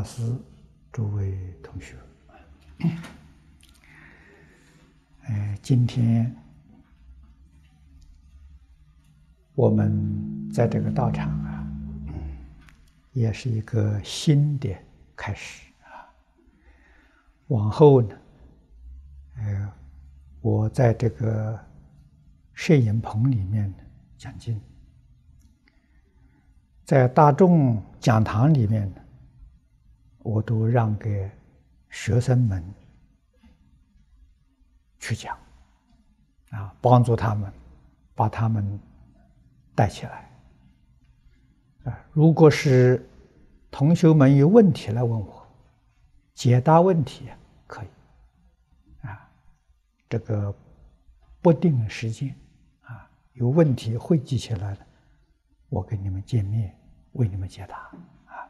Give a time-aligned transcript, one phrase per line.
[0.00, 0.34] 诸位法师、
[0.90, 1.94] 诸位同学，
[5.24, 6.34] 哎，今天
[9.54, 11.66] 我们在这个道场啊，
[13.12, 14.74] 也是一个新的
[15.14, 16.08] 开始啊。
[17.48, 18.16] 往后呢，
[19.36, 19.72] 呃，
[20.40, 21.58] 我在这个
[22.54, 23.72] 摄影棚里面
[24.16, 24.58] 讲经。
[26.86, 28.92] 在大众讲堂里面，
[30.22, 31.30] 我都让给
[31.88, 32.62] 学生们
[34.98, 35.36] 去讲，
[36.50, 37.52] 啊，帮助他们
[38.14, 38.78] 把他们
[39.74, 40.30] 带起来。
[41.84, 43.08] 啊，如果是
[43.70, 45.46] 同学们有问题来问我，
[46.34, 47.28] 解答问题
[47.66, 47.88] 可以，
[49.06, 49.30] 啊，
[50.08, 50.54] 这个
[51.40, 52.34] 不定时间，
[52.82, 54.86] 啊，有问题汇集起来了，
[55.68, 56.76] 我跟你们见面。
[57.14, 57.90] 为你们解答
[58.26, 58.46] 啊。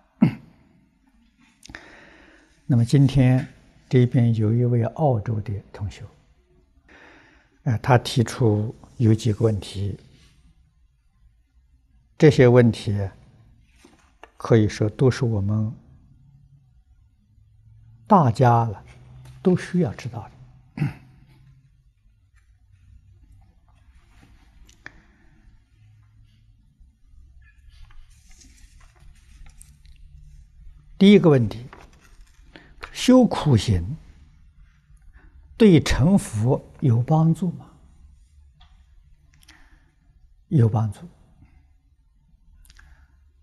[2.72, 3.44] 那么今天
[3.88, 6.04] 这边有一位澳洲的同学，
[7.64, 9.98] 呃，他提出有几个问题，
[12.16, 12.96] 这些问题
[14.36, 15.72] 可以说都是我们
[18.06, 18.84] 大家了
[19.42, 20.30] 都需要知道
[20.76, 20.84] 的。
[30.96, 31.66] 第一个问题：
[33.00, 33.96] 修苦行
[35.56, 37.66] 对成佛有帮助吗？
[40.48, 41.08] 有帮助，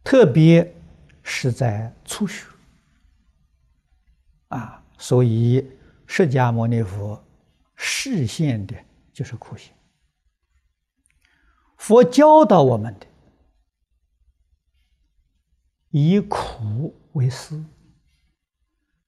[0.04, 0.76] 特别
[1.24, 2.46] 是在初学
[4.50, 5.68] 啊，所以
[6.06, 7.20] 释迦牟尼佛
[7.76, 8.76] 示现的
[9.12, 9.74] 就是苦行。
[11.78, 13.08] 佛教导我们的
[15.90, 16.96] 以苦。
[17.14, 17.60] 为师，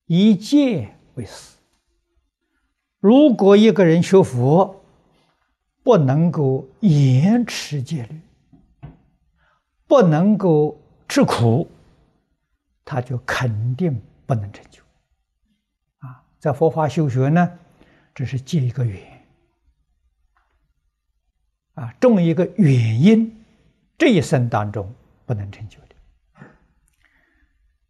[0.10, 1.56] 以戒为师。
[3.00, 4.84] 如果一个人学佛，
[5.84, 8.90] 不能够严持戒律，
[9.86, 11.70] 不能够吃苦，
[12.84, 14.82] 他就肯定不能成就。
[16.00, 17.60] 啊，在佛法修学呢，
[18.16, 19.28] 这是结一个缘，
[21.76, 23.32] 啊，种一个原因，
[23.96, 24.92] 这一生当中
[25.28, 26.46] 不能成就的。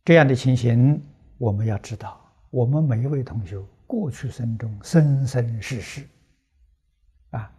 [0.03, 1.01] 这样的情形，
[1.39, 2.19] 我们要知道，
[2.49, 3.57] 我们每一位同学
[3.87, 6.05] 过去生中生生世世，
[7.31, 7.49] 啊，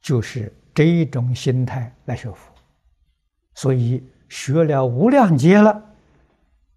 [0.00, 2.52] 就是这一种心态来学佛，
[3.54, 5.80] 所以学了无量劫了，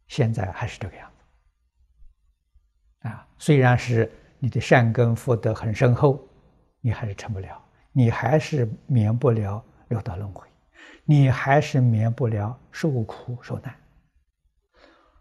[0.08, 1.12] 现在还是这个样
[3.02, 6.24] 子，啊，虽然是你的善根福德很深厚，
[6.80, 7.60] 你还是成不了，
[7.92, 10.48] 你还是免不了六道轮回，
[11.06, 13.76] 你还是免不了受苦受难。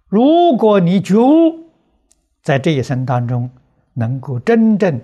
[0.08, 1.68] 如果你觉悟，
[2.42, 3.50] 在这一生当中
[3.92, 5.00] 能够真正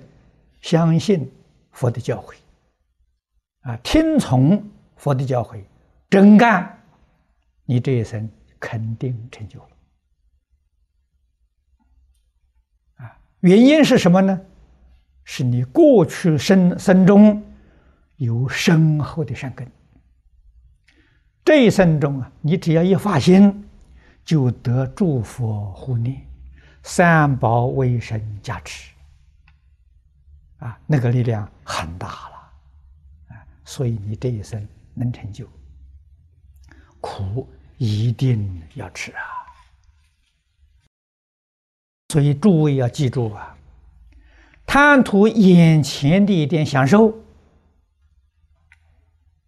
[0.61, 1.29] 相信
[1.73, 2.35] 佛的教诲，
[3.63, 4.65] 啊，听从
[4.97, 5.61] 佛的教诲，
[6.09, 6.79] 真干，
[7.65, 8.31] 你这一生
[8.61, 9.69] 肯定成就了。
[12.99, 14.41] 啊，原因是什么呢？
[15.25, 17.43] 是你过去生生中
[18.17, 19.67] 有深厚的善根，
[21.45, 23.69] 这一生中啊，你只要一发心。
[24.25, 26.25] 就得诸佛护念，
[26.83, 28.93] 三宝威神加持，
[30.59, 35.49] 啊，那个力量很大了，啊，所以你这一生能成就，
[37.01, 37.49] 苦
[37.79, 39.23] 一定要吃啊。
[42.11, 43.57] 所以诸位要记住啊，
[44.67, 47.13] 贪图眼前的一点享受，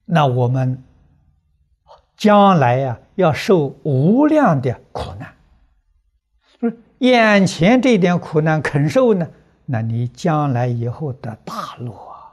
[0.04, 0.82] 那我们。
[2.25, 5.35] 将来呀，要受无量的苦难，
[6.59, 9.31] 不是眼前这点苦难肯受呢？
[9.67, 12.32] 那你将来以后的大乐啊，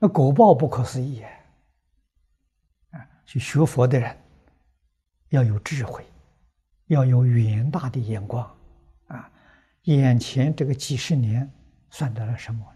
[0.00, 1.30] 那果报不可思议啊！
[2.98, 4.18] 啊，去学佛的人
[5.28, 6.04] 要有智慧，
[6.88, 8.44] 要有远大的眼光
[9.06, 9.30] 啊！
[9.82, 11.48] 眼前这个几十年
[11.88, 12.66] 算得了什么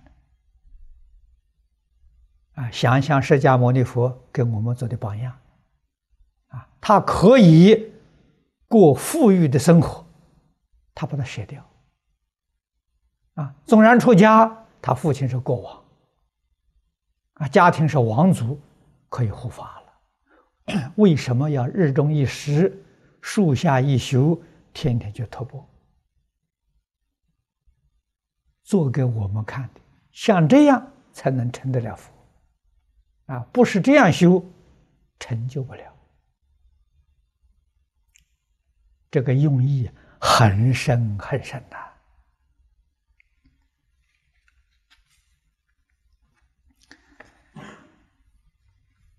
[2.55, 2.63] 呢？
[2.63, 5.37] 啊，想想释迦牟尼佛给我们做的榜样。
[6.49, 7.93] 啊，他可以
[8.67, 10.05] 过富裕的生活，
[10.95, 11.65] 他把它舍掉。
[13.35, 15.85] 啊，纵然出家，他父亲是国王，
[17.35, 18.61] 啊，家庭是王族，
[19.09, 20.93] 可以护法了。
[20.97, 22.85] 为什么要日中一时，
[23.21, 24.43] 树下一宿，
[24.73, 25.65] 天天去托钵，
[28.65, 29.81] 做给我们看的？
[30.11, 32.12] 像这样才能成得了佛。
[33.27, 34.45] 啊，不是这样修，
[35.21, 35.98] 成就不了。
[39.11, 41.77] 这个用意很深很深呐。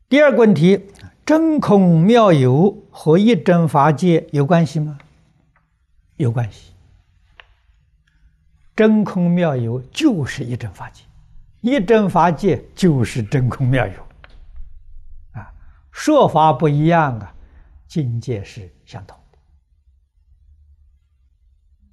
[0.07, 0.89] 第二个问题：
[1.25, 4.97] 真空妙有和一真法界有关系吗？
[6.15, 6.73] 有关系。
[8.75, 11.03] 真空妙有就是一真法界，
[11.61, 14.07] 一真法界就是真空妙有。
[15.33, 15.53] 啊，
[15.91, 17.35] 说法不一样啊，
[17.87, 19.18] 境界是相同。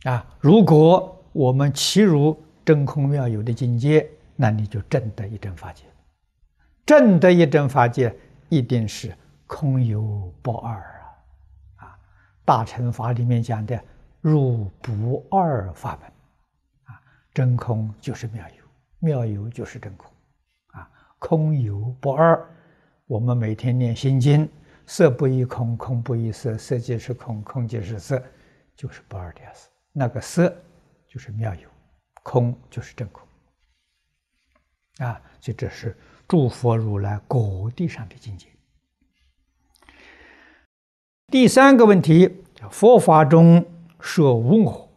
[0.06, 5.82] 啊，如果我们契入真空妙有的境界，那你就证得一真法界。
[6.84, 8.14] 正得一真法界，
[8.48, 9.12] 一定是
[9.48, 10.76] 空有不二
[11.74, 11.86] 啊！
[11.86, 11.98] 啊，
[12.44, 13.80] 大乘法里面讲的
[14.20, 16.08] 入不二法门，
[16.84, 17.02] 啊，
[17.34, 18.64] 真空就是妙有，
[19.00, 20.08] 妙有就是真空，
[20.68, 20.88] 啊，
[21.18, 22.48] 空有不二。
[23.06, 24.48] 我们每天念心经，
[24.86, 28.22] 色不异空，空不异色，色即是空，空即是色，
[28.76, 29.68] 就是不二的意思。
[29.98, 30.54] 那个色
[31.08, 31.66] 就是妙有，
[32.22, 33.26] 空就是真空，
[34.98, 35.96] 啊，就这是。
[36.28, 38.48] 诸佛如来果地上的境界。
[41.28, 43.64] 第三个问题，佛法中
[44.00, 44.92] 说无我，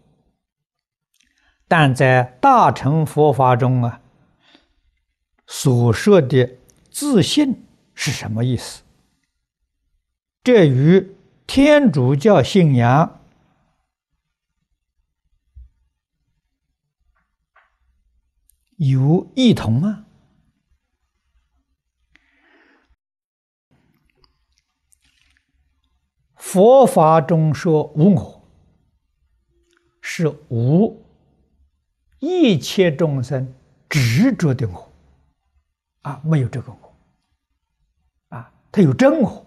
[1.68, 4.02] 但在大乘佛法中啊，
[5.46, 6.58] 所说的
[6.90, 7.64] 自信
[7.94, 8.82] 是什么意思？
[10.44, 11.16] 这与
[11.46, 13.19] 天主教信仰
[18.80, 20.06] 有异同吗？
[26.36, 28.50] 佛法中说无我，
[30.02, 31.06] 是无
[32.20, 33.54] 一切众生
[33.90, 34.92] 执着的我，
[36.04, 36.98] 啊，没有这个我，
[38.30, 39.46] 啊，他有真我，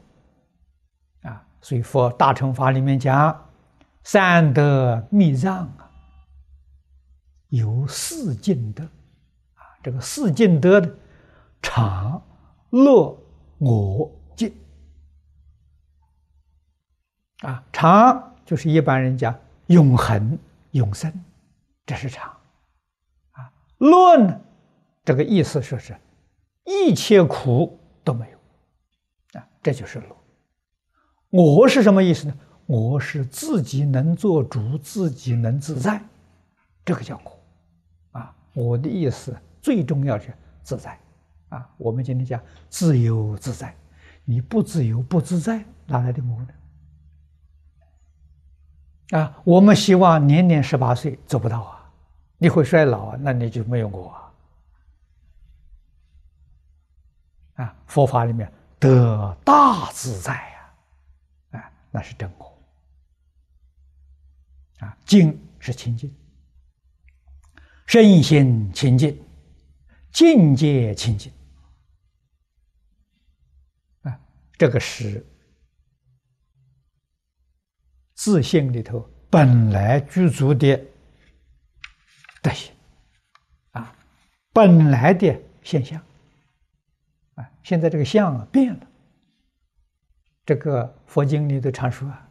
[1.22, 3.50] 啊，所以佛大乘法里面讲
[4.04, 5.90] 三德密藏啊，
[7.48, 8.86] 有四净德，
[9.82, 10.94] 这个四净德的
[11.60, 12.22] 常
[12.70, 13.18] 乐
[13.58, 14.54] 我净。
[17.40, 19.36] 啊，常就是一般人讲
[19.66, 20.38] 永恒、
[20.70, 21.12] 永生，
[21.84, 22.30] 这是常。
[23.32, 24.40] 啊，乐呢，
[25.04, 25.96] 这个意思说是
[26.64, 30.16] 一切苦都没有，啊，这就是乐。
[31.30, 32.34] 我是什么意思呢？
[32.66, 36.00] 我是自己能做主，自己能自在，
[36.84, 38.20] 这个叫我。
[38.20, 40.98] 啊，我的意思最重要是自在。
[41.48, 43.74] 啊，我们今天讲自由自在，
[44.24, 46.48] 你不自由不自在，哪来的我呢？
[49.18, 51.92] 啊，我们希望年年十八岁，做不到啊！
[52.38, 54.32] 你会衰老啊，那你就没有我啊！
[57.64, 60.74] 啊，佛法里面得大自在呀，
[61.60, 62.58] 啊，那是真我。
[64.78, 66.10] 啊，静是清净，
[67.84, 69.22] 身心清净，
[70.12, 71.32] 境界清净。
[74.02, 74.20] 啊，
[74.58, 75.26] 这个是。
[78.14, 80.80] 自信里头本来具足的
[82.40, 82.72] 德行
[83.72, 83.92] 啊，
[84.52, 86.00] 本来的现象
[87.34, 88.86] 啊，现在这个相啊变了。
[90.46, 92.30] 这个佛经里头常说啊，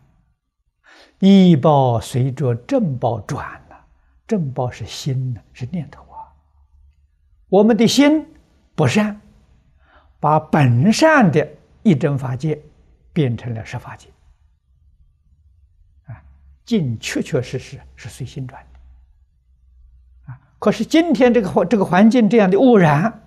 [1.19, 3.85] 一报随着正报转了，
[4.25, 6.05] 正报是心呢，是念头。
[7.51, 8.25] 我们的心
[8.75, 9.19] 不善，
[10.21, 11.45] 把本善的
[11.83, 12.57] 一真法界
[13.11, 14.07] 变成了十法界。
[16.05, 16.15] 啊
[16.63, 20.39] 境确确实实是随心转的，啊！
[20.59, 23.21] 可是今天这个环这个环境这样的污染，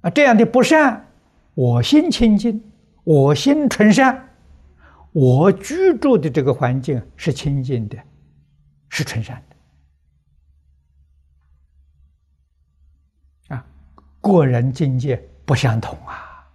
[0.00, 1.06] 啊，这样的不善，
[1.52, 2.62] 我心清净，
[3.02, 4.30] 我心纯善，
[5.12, 7.98] 我居住的这个环境是清净的，
[8.88, 9.53] 是纯善的，
[14.24, 16.48] 个人境界不相同啊，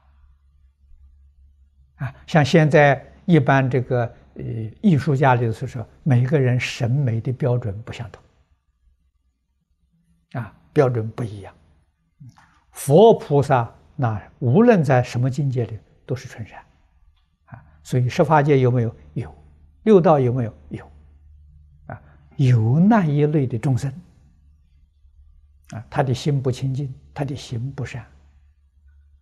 [1.97, 4.11] 啊，像现在一般这个。
[4.35, 4.45] 呃，
[4.79, 8.23] 艺术家里头说，每个人审美的标准不相同，
[10.39, 11.53] 啊，标准不一样。
[12.71, 16.63] 佛菩萨那无论在什么境界里都是纯善，
[17.47, 18.95] 啊，所以十法界有没有？
[19.15, 19.35] 有。
[19.83, 20.53] 六道有没有？
[20.69, 20.89] 有。
[21.88, 22.01] 啊，
[22.38, 23.91] 有那一类的众生，
[25.71, 28.05] 啊，他的心不清净，他的行不善，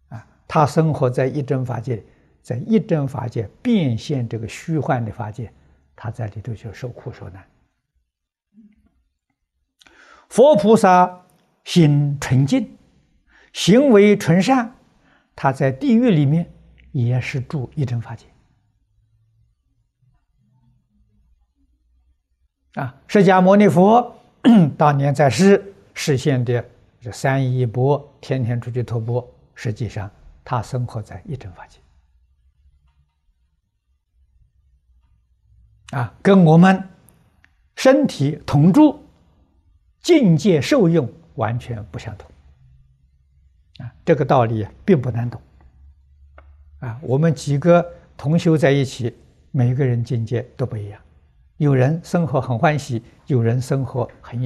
[0.10, 2.04] 啊，他生活在一真法界。
[2.44, 5.52] 在一真法界变现这个虚幻的法界，
[5.98, 7.46] 他在里头就受苦受难。
[10.30, 11.26] 佛菩萨
[11.66, 12.78] 心纯净，
[13.52, 14.72] 行为纯善，
[15.36, 16.50] 他在地狱里面
[16.94, 18.26] 也是住一真法界。
[22.76, 24.22] 啊，释迦牟尼佛
[24.78, 26.64] 当年在世实现的
[27.02, 30.10] 这三一波天天出去托钵，实际上
[30.46, 31.80] 他生活在一真法界，
[35.98, 36.88] 啊，跟我们
[37.76, 39.04] 身体同住、
[40.00, 42.30] 境界受用完全不相同，
[43.84, 45.42] 啊，这个道理并不难懂，
[46.78, 47.84] 啊，我们几个
[48.16, 49.18] 同修在一起，
[49.50, 51.02] 每个人境界都不一样。
[51.58, 54.40] 有人生活很欢喜，有人生活很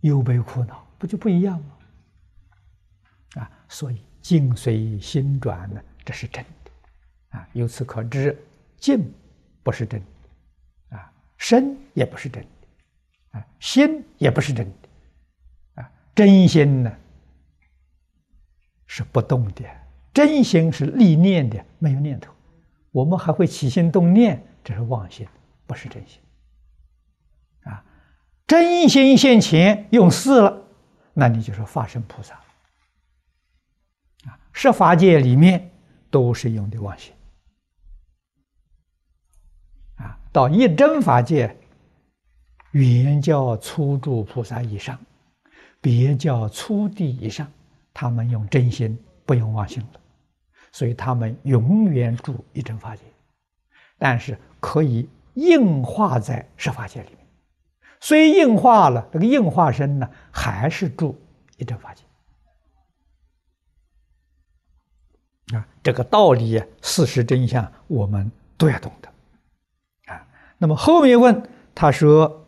[0.00, 3.42] 忧悲苦恼，不就不一样吗？
[3.42, 7.38] 啊，所以境随心转呢，这是真的。
[7.38, 8.36] 啊，由此可知，
[8.76, 9.12] 境
[9.62, 16.92] 不是真的，啊，身也不是真的，啊，心也不是真的，啊，真心呢
[18.86, 19.64] 是不动的，
[20.12, 22.34] 真心是立念的，没有念头。
[22.90, 25.28] 我们还会起心动念，这是妄心，
[25.66, 26.20] 不是真心。
[28.50, 30.64] 真心现前用四了，
[31.14, 32.34] 那你就是化身菩萨
[34.24, 34.36] 啊！
[34.52, 35.70] 十法界里面
[36.10, 37.14] 都是用的妄心
[39.98, 41.56] 啊，到一真法界，
[42.72, 44.98] 原叫初住菩萨以上，
[45.80, 47.48] 别叫初地以上，
[47.94, 50.00] 他们用真心，不用妄心了，
[50.72, 53.02] 所以他们永远住一真法界，
[53.96, 57.19] 但是可以硬化在十法界里面。
[58.02, 61.20] 虽硬化了，这个硬化身呢，还是住
[61.58, 62.02] 一真法界
[65.54, 65.68] 啊。
[65.82, 70.26] 这个道理、事实真相，我们都要懂得啊。
[70.56, 72.46] 那么后面问他说：“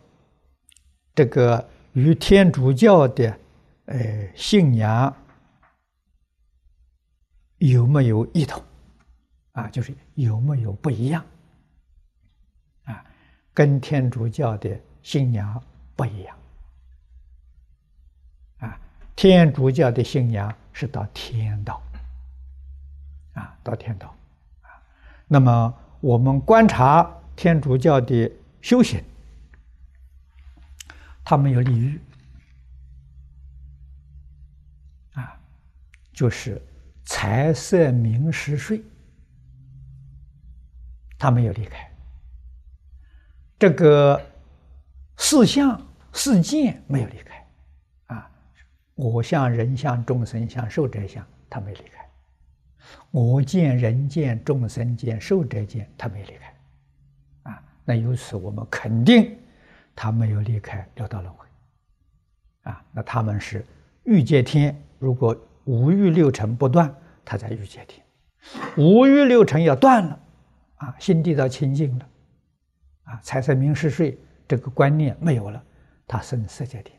[1.13, 3.37] 这个与天主教的
[3.85, 5.15] 呃信仰
[7.59, 8.63] 有没有异同
[9.51, 9.67] 啊？
[9.69, 11.23] 就是有没有不一样
[12.85, 13.05] 啊？
[13.53, 15.61] 跟天主教的。”信仰
[15.95, 16.35] 不一样
[18.59, 18.79] 啊！
[19.15, 21.83] 天主教的信仰是到天道
[23.33, 24.15] 啊，到天道
[24.61, 24.81] 啊。
[25.27, 28.31] 那么我们观察天主教的
[28.61, 29.03] 修行，
[31.23, 31.99] 他们有礼遇
[35.13, 35.37] 啊，
[36.13, 36.61] 就是
[37.03, 38.81] 财色名食睡，
[41.19, 41.91] 他没有离开
[43.59, 44.29] 这个。
[45.25, 47.47] 四相四见没有离开，
[48.07, 48.29] 啊，
[48.93, 52.03] 我相、人相、众生相、寿者相，他没离开；
[53.09, 59.33] 我见、人见、众生见、寿者见，他没离开，啊，那由此我们肯定
[59.95, 61.45] 他没有离开六道轮回，
[62.63, 63.65] 啊，那他们是
[64.03, 68.03] 欲界天，如果五欲六尘不断，他在欲界天；
[68.75, 70.19] 五欲六尘要断了，
[70.75, 72.09] 啊，心地到清净了，
[73.05, 74.19] 啊，财色名食睡。
[74.47, 75.63] 这个观念没有了，
[76.05, 76.93] 他生色界定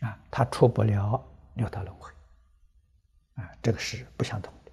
[0.00, 1.24] 啊，他出不了
[1.54, 2.10] 六道轮回
[3.34, 4.72] 啊，这个是不相同的。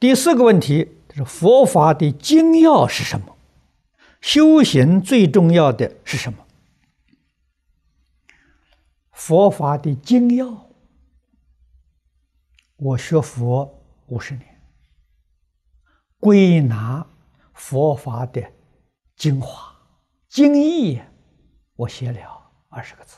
[0.00, 3.38] 第四个问题就是佛法的精要是什么？
[4.20, 6.46] 修行最重要的是什么？
[9.12, 10.63] 佛法的精要。
[12.84, 14.60] 我学佛五十年，
[16.20, 17.06] 归纳
[17.54, 18.46] 佛法的
[19.16, 19.74] 精华、
[20.28, 21.00] 精义，
[21.76, 23.16] 我写了二十个字：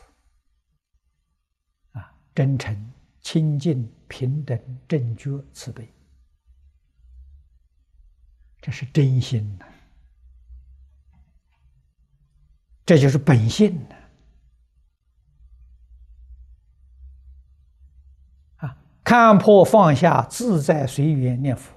[1.90, 4.56] 啊，真诚、清净、平等、
[4.86, 5.92] 正觉、慈悲，
[8.60, 9.66] 这是真心呐，
[12.84, 13.96] 这就是本性呐。
[19.06, 21.72] 看破放下，自在随缘念佛，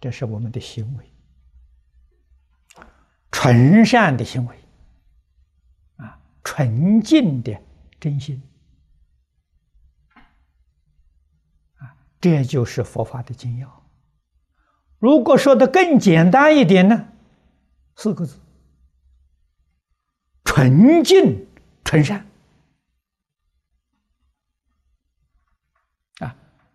[0.00, 1.12] 这是我们的行为，
[3.30, 4.56] 纯善的行为，
[5.96, 7.60] 啊，纯净的
[8.00, 8.42] 真心，
[11.74, 11.92] 啊，
[12.22, 13.86] 这就是佛法的精要。
[14.98, 17.08] 如果说的更简单一点呢，
[17.96, 18.40] 四个字：
[20.42, 21.46] 纯净
[21.84, 22.26] 纯善。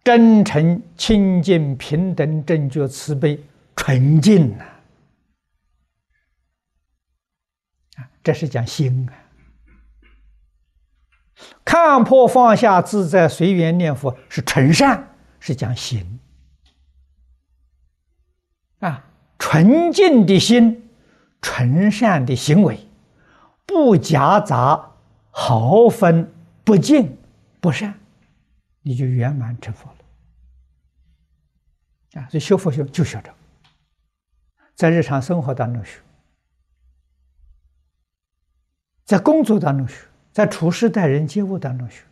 [0.04, 3.40] 真诚、清净、平等、正觉、慈悲、
[3.76, 4.64] 纯净呐！
[7.98, 9.14] 啊，这是讲心啊。
[11.64, 15.08] 看破放下、自在随缘念佛是纯善，
[15.40, 16.20] 是讲行
[18.80, 19.06] 啊。
[19.38, 20.90] 纯净的心，
[21.42, 22.88] 纯善的行为，
[23.66, 24.94] 不夹杂
[25.30, 26.32] 毫分
[26.64, 27.18] 不净
[27.60, 28.01] 不善。
[28.82, 29.98] 你就圆满成佛了。
[32.22, 33.34] 啊，所以修佛修就学着，
[34.76, 36.02] 在日常生活当中学，
[39.06, 42.04] 在工作当中学，在处事待人接物当中学，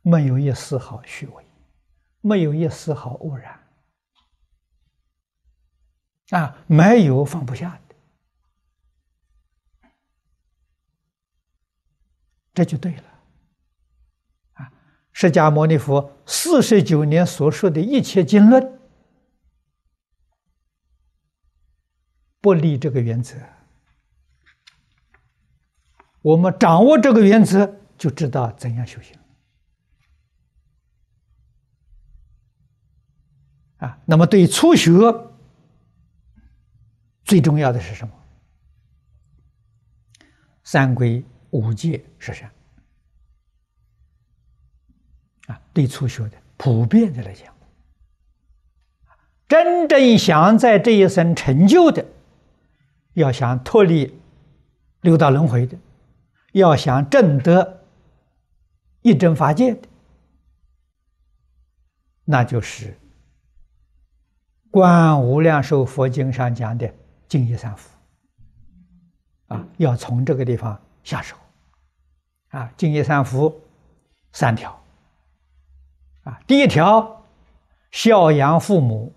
[0.00, 1.44] 没有一丝毫虚伪，
[2.22, 3.60] 没有一丝毫污染，
[6.30, 7.94] 啊，没有放不下的，
[12.54, 13.09] 这就对了。
[15.12, 18.80] 释迦牟尼佛四十九年所说的一切经论，
[22.40, 23.36] 不离这个原则。
[26.22, 29.16] 我们掌握这个原则，就知道怎样修行。
[33.78, 34.90] 啊，那么对初学，
[37.24, 38.14] 最重要的是什么？
[40.62, 42.34] 三规五戒十
[45.50, 45.60] 啊。
[45.72, 47.52] 对初学的普遍的来讲，
[49.48, 52.04] 真正想在这一生成就的，
[53.14, 54.16] 要想脱离
[55.00, 55.76] 六道轮回的，
[56.52, 57.82] 要想证得
[59.02, 59.88] 一真法界的，
[62.24, 62.86] 那就是
[64.70, 66.92] 《观无量寿佛经》上讲的
[67.26, 67.90] 净业三福
[69.48, 71.34] 啊，要从这个地方下手
[72.50, 73.60] 啊，净业三福
[74.32, 74.79] 三条。
[76.46, 77.24] 第一条，
[77.90, 79.12] 孝养父母，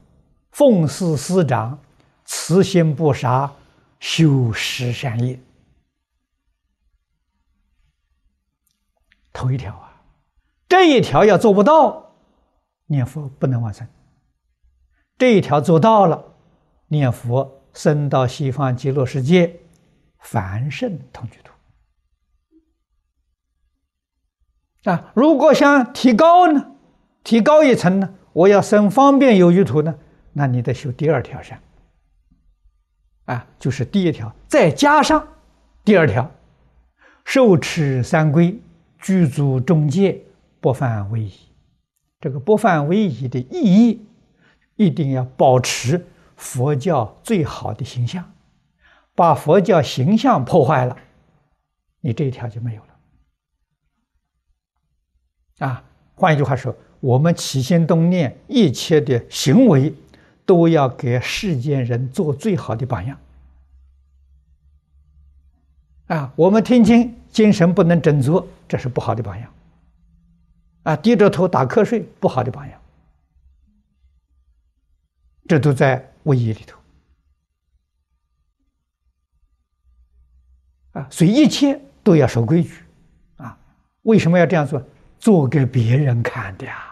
[0.51, 1.79] 奉事师长，
[2.25, 3.51] 慈心不杀，
[3.99, 5.39] 修十善业。
[9.31, 10.01] 头一条啊，
[10.69, 12.11] 这一条要做不到，
[12.85, 13.87] 念佛不能完成。
[15.17, 16.35] 这一条做到了，
[16.87, 19.59] 念佛升到西方极乐世界，
[20.19, 21.51] 凡圣同居土。
[24.89, 26.72] 啊，如果想提高呢？
[27.23, 29.95] 提高一层呢，我要生方便有余土呢，
[30.33, 31.61] 那你得修第二条善，
[33.25, 35.25] 啊，就是第一条，再加上
[35.85, 36.29] 第二条，
[37.23, 38.59] 受持三规，
[38.99, 40.21] 具足中戒，
[40.59, 41.31] 不犯威仪。
[42.19, 44.05] 这个不犯威仪的意义，
[44.75, 46.05] 一定要保持
[46.35, 48.33] 佛教最好的形象，
[49.15, 50.97] 把佛教形象破坏了，
[52.01, 52.89] 你这一条就没有了。
[55.67, 55.83] 啊，
[56.15, 56.75] 换一句话说。
[57.03, 59.93] 我们起心动念，一切的行为，
[60.45, 63.19] 都要给世间人做最好的榜样。
[66.07, 69.53] 啊，我们听经，精神不能振作，这是不好的榜样。
[70.83, 72.79] 啊，低着头打瞌睡，不好的榜样。
[75.45, 76.79] 这都在威仪里头。
[80.93, 82.81] 啊，所以一切都要守规矩。
[83.35, 83.59] 啊，
[84.03, 84.81] 为什么要这样做？
[85.19, 86.91] 做给别人看的呀。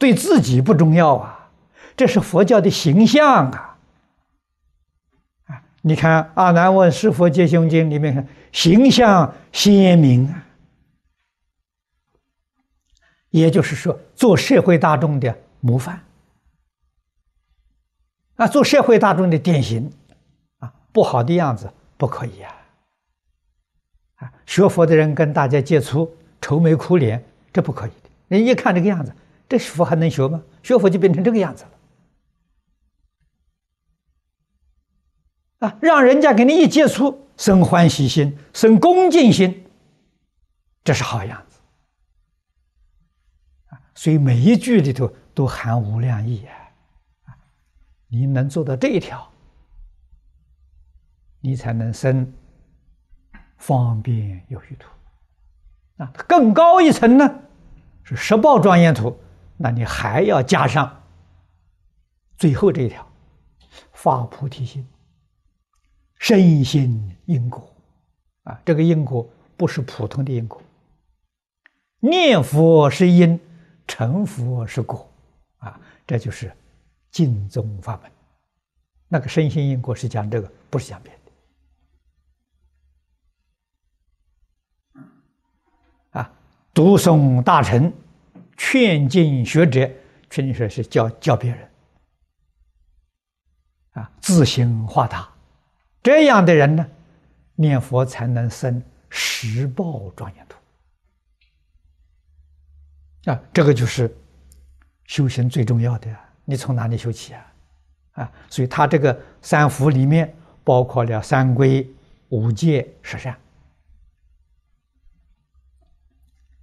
[0.00, 1.50] 对自己不重要啊，
[1.94, 3.76] 这是佛教的形象啊！
[5.44, 10.46] 啊，你看《阿难问是佛皆凶经》里面，形象鲜明啊，
[13.28, 16.02] 也就是说，做社会大众的模范
[18.36, 19.92] 啊，做社会大众的典型
[20.60, 22.56] 啊，不好的样子不可以啊！
[24.16, 26.10] 啊，学佛的人跟大家接触
[26.40, 28.08] 愁眉苦脸，这不可以的。
[28.28, 29.14] 人一看这个样子。
[29.50, 30.40] 这佛还能学吗？
[30.62, 31.70] 学佛就变成这个样子了
[35.66, 35.76] 啊！
[35.82, 39.66] 让人家跟你一接触，生欢喜心，生恭敬心，
[40.84, 41.58] 这是好样子
[43.70, 43.82] 啊！
[43.96, 46.46] 所以每一句里头都含无量意
[47.24, 47.36] 啊！
[48.06, 49.28] 你能做到这一条，
[51.40, 52.32] 你才能生
[53.56, 54.88] 方便有余土
[55.96, 56.12] 啊！
[56.28, 57.40] 更高一层呢，
[58.04, 59.18] 是十报庄严土。
[59.62, 61.02] 那你还要加上
[62.38, 63.06] 最后这一条，
[63.92, 64.88] 发菩提心，
[66.18, 67.70] 深信因果
[68.44, 68.58] 啊！
[68.64, 70.62] 这个因果不是普通的因果，
[71.98, 73.38] 念佛是因，
[73.86, 75.06] 成佛是果
[75.58, 75.78] 啊！
[76.06, 76.50] 这就是
[77.10, 78.10] 净宗法门。
[79.08, 81.12] 那个身心因果是讲这个，不是讲别
[84.94, 85.00] 的
[86.18, 86.32] 啊！
[86.72, 87.92] 读诵大乘。
[88.62, 89.90] 劝进学者，
[90.28, 91.70] 劝进学是教教别人，
[93.92, 95.26] 啊，自行化他，
[96.02, 96.86] 这样的人呢，
[97.54, 100.58] 念佛才能生十报庄严土。
[103.30, 104.14] 啊，这个就是
[105.06, 106.14] 修行最重要的。
[106.44, 107.52] 你从哪里修起啊？
[108.12, 111.90] 啊，所以他这个三福里面包括了三规、
[112.28, 113.34] 五戒、十善。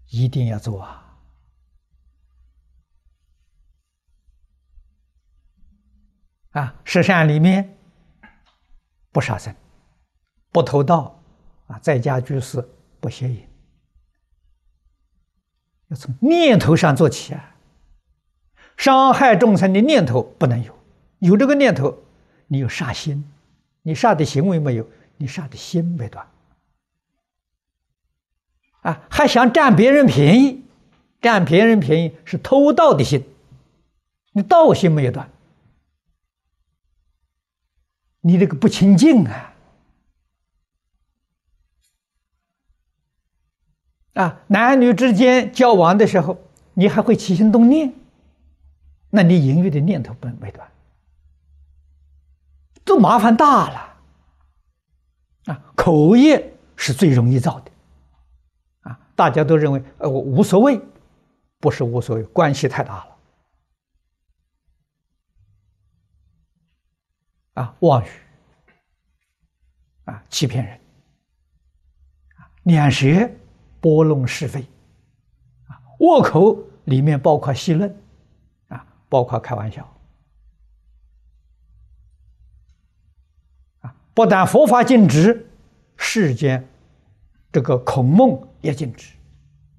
[0.10, 1.03] 一定要做啊！
[6.58, 7.78] 啊，十善里面
[9.12, 9.54] 不杀生，
[10.52, 11.22] 不偷盗，
[11.67, 12.67] 啊，在家居士
[13.00, 13.48] 不邪淫，
[15.89, 17.56] 要从念头上做起啊！
[18.76, 20.76] 伤害众生的念头不能有，
[21.20, 21.96] 有这个念头，
[22.48, 23.24] 你有杀心，
[23.84, 26.28] 你杀的行为没有，你杀的心没断。
[28.82, 30.63] 啊，还想占别人便宜，
[31.22, 33.24] 占别人便宜是偷盗的心，
[34.32, 35.30] 你盗心没有断，
[38.21, 39.53] 你这个不清净啊！
[44.13, 46.38] 啊，男女之间交往的时候，
[46.73, 47.93] 你还会起心动念。
[49.10, 50.67] 那你淫欲的念头不没断，
[52.84, 53.95] 这麻烦大了
[55.45, 55.63] 啊！
[55.75, 57.71] 口业是最容易造的
[58.82, 58.99] 啊！
[59.15, 60.82] 大家都认为呃我无所谓，
[61.60, 63.16] 不是无所谓，关系太大了
[67.58, 67.76] 啊！
[67.80, 68.08] 妄语
[70.06, 70.80] 啊，欺骗人
[72.36, 73.30] 啊，两舌
[73.82, 74.62] 拨弄是非
[75.67, 77.89] 啊，恶口里面包括戏论。
[78.67, 79.98] 啊包括开玩笑
[83.80, 83.96] 啊！
[84.13, 85.48] 不但佛法禁止，
[85.96, 86.67] 世间
[87.52, 89.13] 这个孔孟也禁止。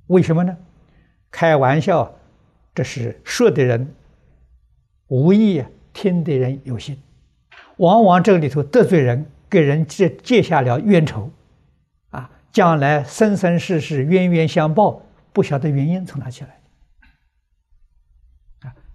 [0.07, 0.57] 为什么呢？
[1.31, 2.13] 开玩笑，
[2.75, 3.95] 这是说的人
[5.09, 5.63] 无意，
[5.93, 7.01] 听的人有心，
[7.79, 11.33] 往往这里头得罪人，给人结结下了冤仇
[12.11, 12.31] 啊！
[12.53, 16.61] 将来生生世世冤冤相报，不晓得原因从哪起来。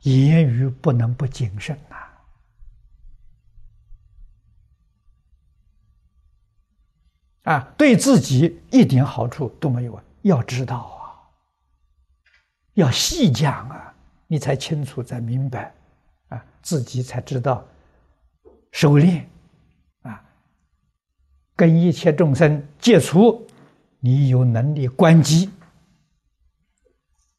[0.02, 1.96] 言语不能不谨慎呐！
[7.44, 10.04] 啊，对自己一点好处都没有啊！
[10.24, 11.24] 要知道啊，
[12.74, 13.94] 要细讲啊，
[14.28, 15.74] 你才清楚、才明白
[16.28, 17.66] 啊，自己才知道
[18.74, 19.24] 收敛
[20.02, 20.22] 啊，
[21.56, 23.48] 跟一切众生接触，
[24.00, 25.50] 你有能力关机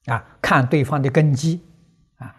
[0.06, 1.60] 啊，看对方的根基。
[2.16, 2.34] 啊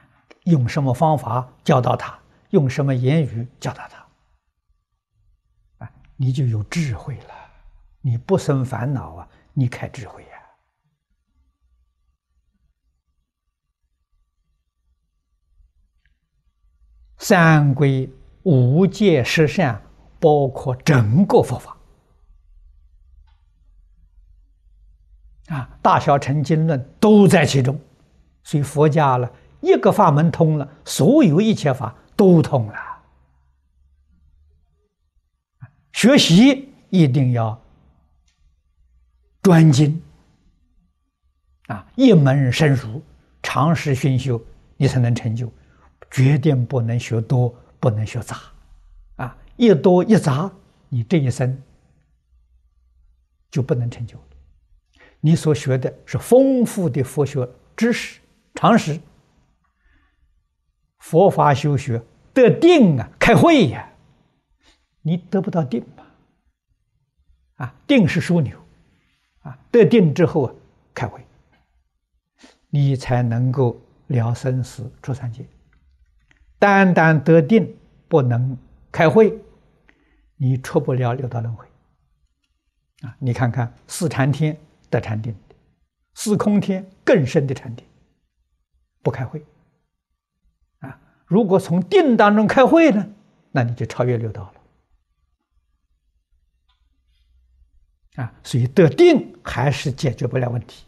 [0.46, 2.18] 用什么方法教导他？
[2.52, 3.98] 用什么言语教导他？
[5.86, 7.34] 啊，你就有智慧了，
[8.02, 9.30] 你不生烦恼啊！
[9.54, 10.30] 你开智慧呀！
[17.18, 18.08] 三归
[18.46, 19.82] 五界十善，
[20.20, 21.78] 包括整个佛法
[25.48, 27.80] 啊，大小乘经论都在其中，
[28.44, 29.32] 所以佛家了。
[29.62, 32.76] 一个法门通了，所有一切法都通了。
[35.92, 37.60] 学习一定要
[39.42, 40.00] 专精
[41.68, 43.02] 啊，一门深入，
[43.42, 44.40] 长时熏修，
[44.78, 45.52] 你才能成就。
[46.12, 47.52] 决定不能学多，
[47.86, 48.42] 不能学杂
[49.18, 49.38] 啊！
[49.58, 50.52] 一多一杂，
[50.90, 51.62] 你这一生
[53.52, 54.24] 就不能成就了。
[55.20, 58.20] 你所学的是丰富的佛学知识、
[58.56, 59.00] 常识。
[60.98, 62.02] 佛法修学
[62.34, 63.88] 得定啊，开会呀，
[65.04, 66.08] 你得不到定吧？
[67.58, 68.60] 啊，定是枢纽，
[69.42, 70.56] 啊，得定之后啊，
[70.92, 71.24] 开会，
[72.72, 75.46] 你才能够了生死、出三界。
[76.60, 78.58] 单单得定不能
[78.92, 79.38] 开会，
[80.38, 81.66] 你出不了六道轮回。
[83.02, 84.58] 啊，你看看四禅天
[84.90, 85.36] 得禅定，
[86.14, 87.86] 四空天更深的禅定，
[89.02, 89.44] 不开会。
[90.80, 93.08] 啊如果从定当中开会呢，
[93.52, 94.44] 那你就超越六道
[98.16, 98.34] 了啊！
[98.44, 100.86] 所以得定还是解决不了问题，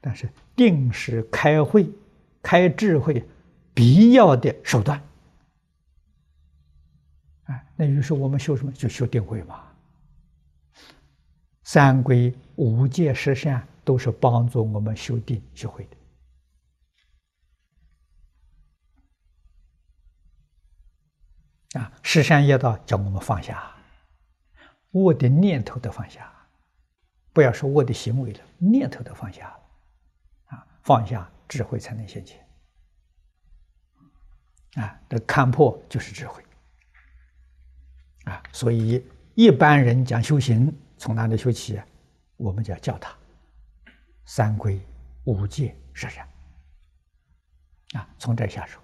[0.00, 1.88] 但是定是开会、
[2.42, 3.24] 开智慧
[3.76, 4.98] 必要的手段
[7.44, 7.62] 啊！
[7.76, 8.72] 那于是我们修什么？
[8.72, 9.70] 就修定慧嘛。
[11.62, 15.86] 三归五戒十善都是帮助我们修定修慧
[21.74, 21.78] 的。
[21.78, 23.76] 啊，十善业道叫我们放下，
[24.90, 26.32] 我的念头都放下，
[27.34, 29.60] 不要说我的行为了，念头都放下了，
[30.56, 32.45] 啊，放下智慧才能现前。
[34.76, 36.42] 啊，这看破就是智慧。
[38.24, 41.80] 啊，所以一般人讲修行，从哪里修起？
[42.36, 43.16] 我们就要教他
[44.24, 44.80] 三归
[45.24, 46.28] 五戒十善。
[47.94, 48.80] 啊，从这下手。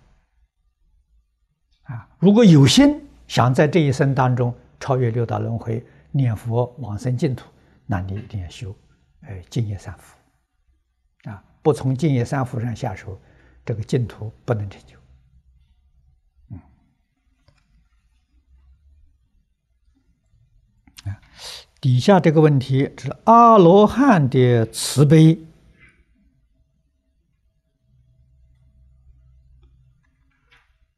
[1.83, 7.51] 啊，如果有心想在这一生当中超越六道轮回、念佛往生净土，
[7.85, 8.75] 那你一定要修，
[9.23, 10.17] 哎，净业三福，
[11.29, 13.21] 啊，不从净业三福上下手，
[13.65, 14.97] 这个净土不能成就。
[16.51, 16.61] 嗯，
[21.05, 21.21] 啊，
[21.81, 25.39] 底下这个问题是阿罗汉的慈悲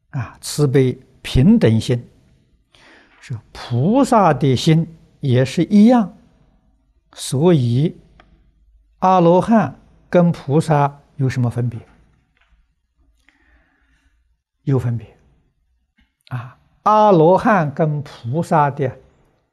[0.09, 2.07] 啊，慈悲平等心
[3.19, 4.87] 是菩萨的心
[5.19, 6.17] 也是一样，
[7.13, 7.95] 所以
[8.99, 9.79] 阿罗汉。
[10.07, 11.77] 跟菩萨有什么分别？
[14.61, 15.17] 有分别
[16.29, 16.57] 啊！
[16.83, 18.97] 阿罗汉跟菩萨的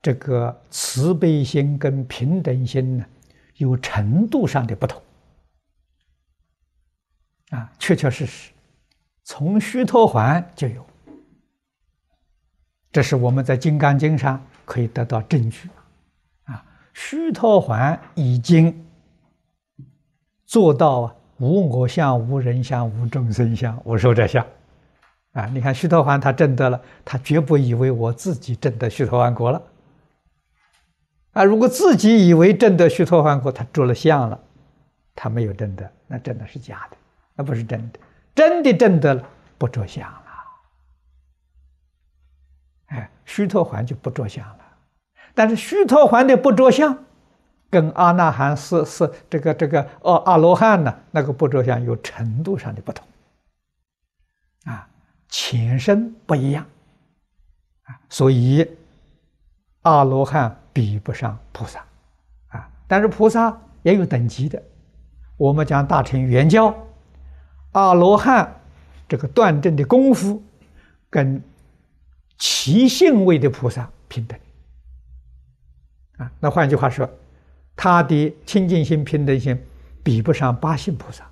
[0.03, 3.07] 这个慈悲心跟平等心呢，
[3.57, 5.01] 有程度上的不同
[7.51, 7.73] 啊！
[7.79, 8.51] 确确实实，
[9.23, 10.85] 从须陀环就有，
[12.91, 15.71] 这是我们在《金刚经》上可以得到证据
[16.45, 16.65] 啊！
[16.93, 18.85] 须陀环已经。
[20.45, 24.47] 做到无我相、无人相、无众生相、无寿者相，
[25.33, 25.47] 啊！
[25.47, 29.62] 你看须陀洹他证得了，他绝不以为我自己证得须陀洹果了。
[31.33, 34.40] 啊，如果自己以为证得须陀洹果，他着了相了，
[35.14, 36.97] 他没有证得，那真的是假的，
[37.35, 37.99] 那不是真的。
[38.35, 40.23] 真的证得了，不着相了。
[42.87, 44.59] 哎，须陀洹就不着相了，
[45.35, 47.05] 但是须陀洹的不着相。
[47.71, 53.07] 跟阿那含是是这个这个哦阿罗汉呢，那个不着相有程度上的不同，
[54.64, 54.87] 啊，
[55.31, 56.66] 前身不一样，
[57.85, 58.68] 啊，所以
[59.83, 61.85] 阿罗汉比不上菩萨，
[62.49, 64.62] 啊，但是菩萨也有等级的，
[65.37, 66.75] 我们讲大乘圆教，
[67.73, 68.61] 阿罗汉
[69.09, 70.42] 这个断证的功夫，
[71.11, 71.42] 跟
[72.38, 74.38] 其性位的菩萨平等，
[76.18, 77.09] 啊，那换句话说。
[77.75, 79.59] 他的清净心、平等心
[80.05, 81.25] 比不上八性菩萨，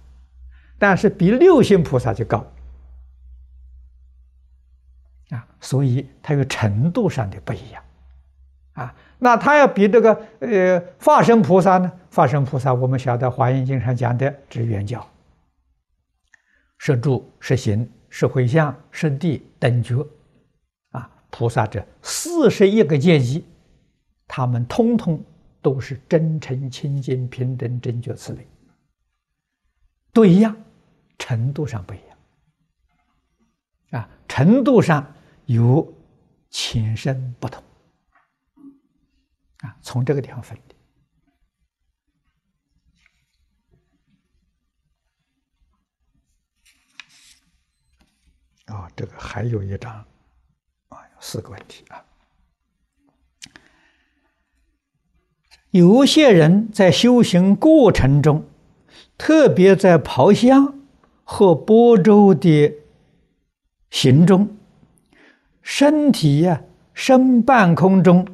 [0.79, 2.39] 但是比六性菩萨就高
[5.29, 7.83] 啊，所以它有程度上的不一样
[8.73, 8.95] 啊。
[9.19, 11.93] 那他要比这个呃化身菩萨呢？
[12.13, 15.07] 化身菩萨我们晓得《华严经》上讲的是圆教，
[16.79, 20.07] 是住、是行、是回向、是地等觉
[20.91, 21.11] 啊。
[21.31, 23.45] 菩萨这四十一个阶级，
[24.27, 25.23] 他们通通。
[25.63, 28.49] 都是真诚、清净、平等、正觉、慈悲，
[30.11, 30.57] 都一样，
[31.19, 31.99] 程度上不一
[33.91, 35.07] 样，啊，程度上
[35.45, 35.87] 有
[36.49, 37.63] 浅深不同，
[39.63, 40.75] 啊，从这个地方分的。
[48.73, 49.93] 啊，这个还有一张，
[50.89, 52.05] 啊，有四个问题啊。
[55.71, 58.49] 有些人在修行过程中，
[59.19, 60.81] 特别在跑香
[61.23, 62.75] 和播州的
[63.91, 64.57] 行中，
[65.63, 68.27] 身体呀升半空中，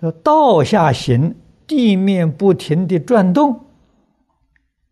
[0.00, 1.34] 说道下行，
[1.66, 3.66] 地面不停的转动，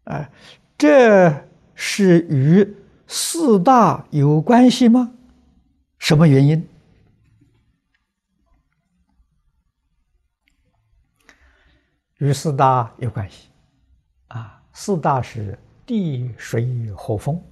[0.05, 0.31] 啊，
[0.77, 2.77] 这是与
[3.07, 5.13] 四大有关系吗？
[5.99, 6.69] 什么原因？
[12.19, 13.49] 与四大有关系，
[14.29, 17.43] 啊，四大是地、水、火、风，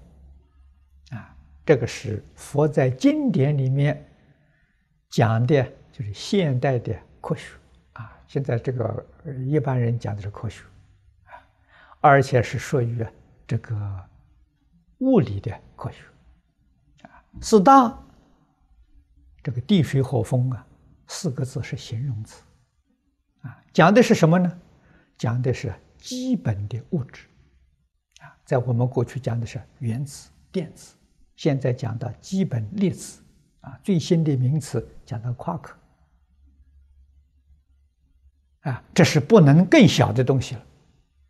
[1.10, 4.08] 啊，这个是佛在经典里面
[5.10, 7.56] 讲的，就是现代的科学，
[7.94, 9.06] 啊，现在这个
[9.46, 10.64] 一般人讲的是科学，
[11.24, 11.32] 啊，
[12.00, 13.06] 而且是属于
[13.46, 14.08] 这个
[14.98, 16.02] 物理的科学，
[17.02, 17.96] 啊，四大，
[19.42, 20.66] 这个地、水、火、风啊，
[21.06, 22.42] 四个字是形容词。
[23.42, 24.60] 啊，讲的是什么呢？
[25.16, 27.26] 讲的是基本的物质，
[28.20, 30.96] 啊，在我们过去讲的是原子、电子，
[31.36, 33.22] 现在讲到基本粒子，
[33.60, 35.76] 啊，最新的名词讲到夸克，
[38.62, 40.62] 啊，这是不能更小的东西了。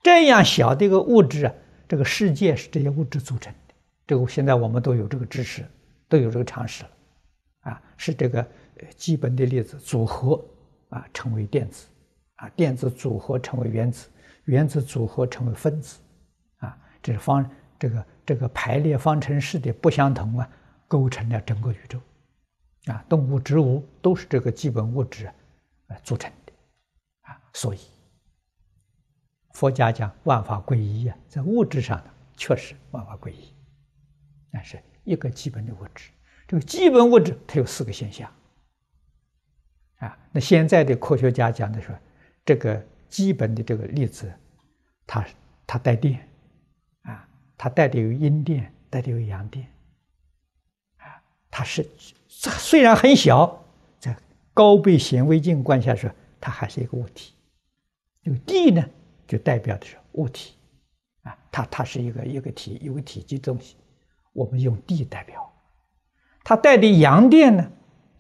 [0.03, 1.55] 这样小的一个物质啊，
[1.87, 3.75] 这个世界是这些物质组成的。
[4.07, 5.65] 这个现在我们都有这个知识，
[6.09, 6.91] 都有这个常识了，
[7.61, 8.47] 啊，是这个
[8.97, 10.43] 基本的粒子组合
[10.89, 11.87] 啊，成为电子。
[12.37, 14.09] 啊，电子组合成为原子，
[14.47, 16.01] 原子组合成为分子，
[16.57, 20.51] 啊，这是方这个这个排列方程式的不相同啊，
[20.89, 22.01] 构成了整个宇宙，
[22.87, 26.33] 啊，动物、植物都是这个基本物质啊组成，
[27.55, 27.81] 所以
[29.55, 33.55] 佛家讲万法归一啊，在物质上呢确实万法归一，
[34.51, 36.11] 但是一个基本的物质，
[36.47, 38.31] 这个基本物质它有四个现象，
[39.97, 41.95] 啊，那现在的科学家讲的说。
[42.45, 44.29] 这个基本的这个粒子，
[45.07, 45.25] 它
[45.65, 46.29] 它带电，
[47.03, 47.25] 啊
[47.57, 49.65] 它带的有阴电，带的有阳电，
[50.97, 51.89] 啊，它是
[52.27, 53.65] 虽然很小，
[54.01, 54.17] 在
[54.53, 56.11] 高倍显微镜观下说，
[56.41, 57.33] 它还是一个物体。
[58.23, 58.85] 这个地呢，
[59.27, 60.55] 就代表的是物体，
[61.23, 63.77] 啊，它它是一个一个体有个体积东西，
[64.33, 65.53] 我们用地代表。
[66.45, 67.71] 它带的阳电呢，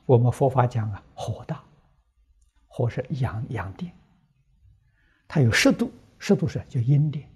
[0.06, 1.62] 我们佛法讲啊，火大，
[2.66, 3.92] 火是阳阳电，
[5.28, 7.28] 它有湿度，湿度是叫阴电。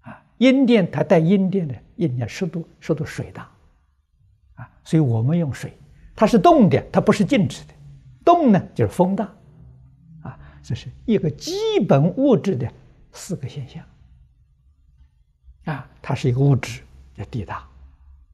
[0.00, 3.50] 啊阴电它带阴电的，阴电湿度湿度水大，
[4.54, 5.72] 啊，所以我们用水，
[6.14, 7.74] 它是动的，它不是静止的，
[8.24, 9.32] 动呢就是风大，
[10.66, 12.68] 这是一个基本物质的
[13.12, 13.84] 四个现象，
[15.66, 16.82] 啊，它是一个物质
[17.14, 17.64] 叫地大，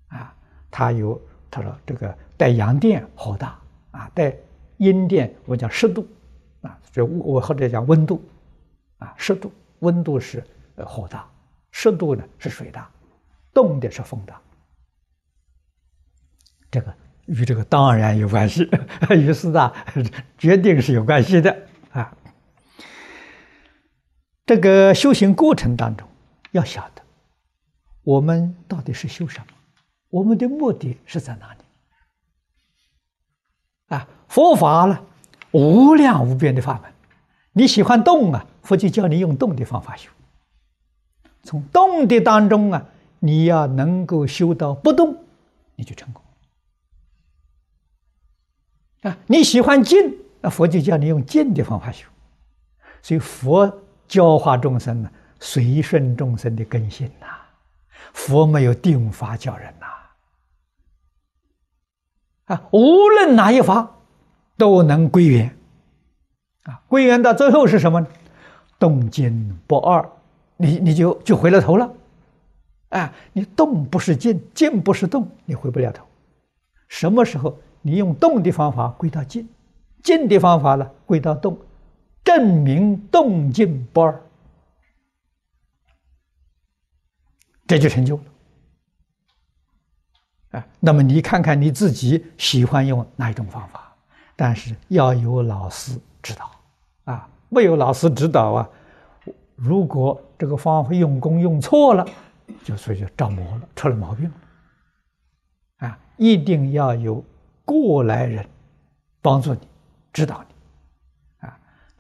[0.09, 0.35] 啊，
[0.71, 4.35] 它有他说这个带阳电火大，啊，带
[4.79, 6.09] 阴电我讲湿度，
[6.63, 8.25] 啊，这我或者讲温度，
[8.97, 10.43] 啊，湿度温度是
[10.77, 11.29] 呃火大。
[11.71, 12.91] 湿度呢是水大，
[13.53, 14.41] 动的是风大，
[16.71, 16.95] 这个
[17.27, 18.67] 与这个当然有关系，
[19.15, 19.71] 与四大
[20.39, 21.55] 决定是有关系的。
[21.91, 22.17] 啊。
[24.45, 26.09] 这个修行过程当中，
[26.51, 27.03] 要晓得
[28.03, 29.47] 我们到底是修什么，
[30.11, 31.61] 我们的目的是在哪里？
[33.89, 35.05] 啊，佛法呢，
[35.53, 36.93] 无量无边的法门，
[37.53, 40.11] 你喜欢动啊，佛就教你用动的方法修。
[41.45, 42.87] 从动的当中啊，
[43.21, 45.25] 你要能够修到不动，
[45.77, 46.23] 你就成功
[49.03, 49.19] 啊！
[49.27, 52.09] 你喜欢静，那佛就叫你用静的方法修。
[53.03, 53.82] 所以佛
[54.13, 57.29] 教化众生呢，随顺众生的根性呐。
[58.13, 59.87] 佛没有定法教人呐，
[62.55, 63.91] 啊，无论哪一法
[64.59, 65.57] 都能归元
[66.65, 68.07] 啊，归元到最后是什么呢？
[68.79, 70.07] 动静不二。
[70.59, 71.91] 你你就就回了头了，
[72.91, 76.05] 啊，你动不是静，静不是动，你回不了头。
[76.87, 79.49] 什么时候你用动的方法归到静，
[80.03, 81.57] 静的方法呢归到动，
[82.25, 84.23] 证明动静不二，
[87.67, 88.23] 这就成就了。
[90.53, 93.97] 啊，那么你看看你自己喜欢用哪一种方法，
[94.37, 96.51] 但是要有老师指导，
[97.05, 98.69] 啊，没有老师指导啊。
[99.57, 102.07] 如果这个方法用功用错了，
[102.65, 105.89] 就所以就着魔了，出了毛病了。
[105.89, 107.25] 啊，一定要有
[107.65, 108.47] 过来人
[109.21, 109.61] 帮助你、
[110.13, 110.52] 指导你。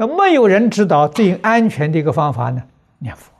[0.02, 2.60] 那没有人指导最安全的一个方法呢？
[2.98, 3.32] 念佛。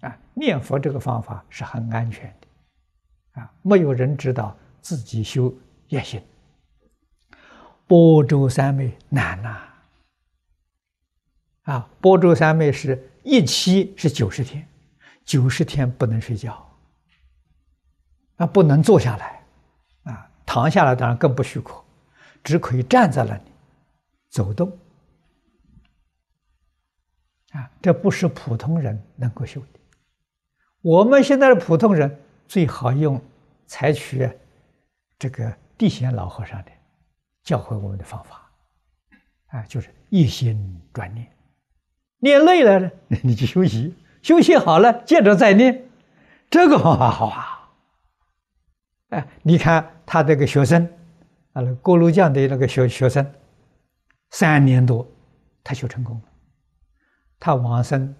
[0.00, 3.40] 啊，念佛这个方法是很安全的。
[3.40, 5.54] 啊，没有人指导，自己修
[5.86, 6.20] 也行。
[7.86, 9.62] 波州三昧难呐。
[11.62, 13.06] 啊，波州三昧是。
[13.22, 14.66] 一期是九十天，
[15.24, 16.68] 九十天不能睡觉，
[18.38, 19.42] 啊，不能坐下来，
[20.04, 21.74] 啊，躺下来当然更不许可，
[22.42, 23.42] 只可以站在那里
[24.30, 24.72] 走动，
[27.50, 29.80] 啊，这不是普通人能够修的。
[30.82, 33.20] 我们现在的普通人最好用
[33.66, 34.30] 采取
[35.18, 36.70] 这个地贤老和尚的
[37.42, 38.50] 教会我们的方法，
[39.48, 41.26] 啊，就是一心专念。
[42.18, 42.90] 念累了呢，
[43.22, 45.86] 你就休息，休息好了，接着再念。
[46.50, 47.70] 这个方法好啊！
[49.10, 50.88] 哎，你看他这个学生，
[51.52, 53.24] 啊，锅炉匠的那个学学生，
[54.30, 55.06] 三年多，
[55.64, 56.22] 他修成功了。
[57.40, 58.14] 他往生，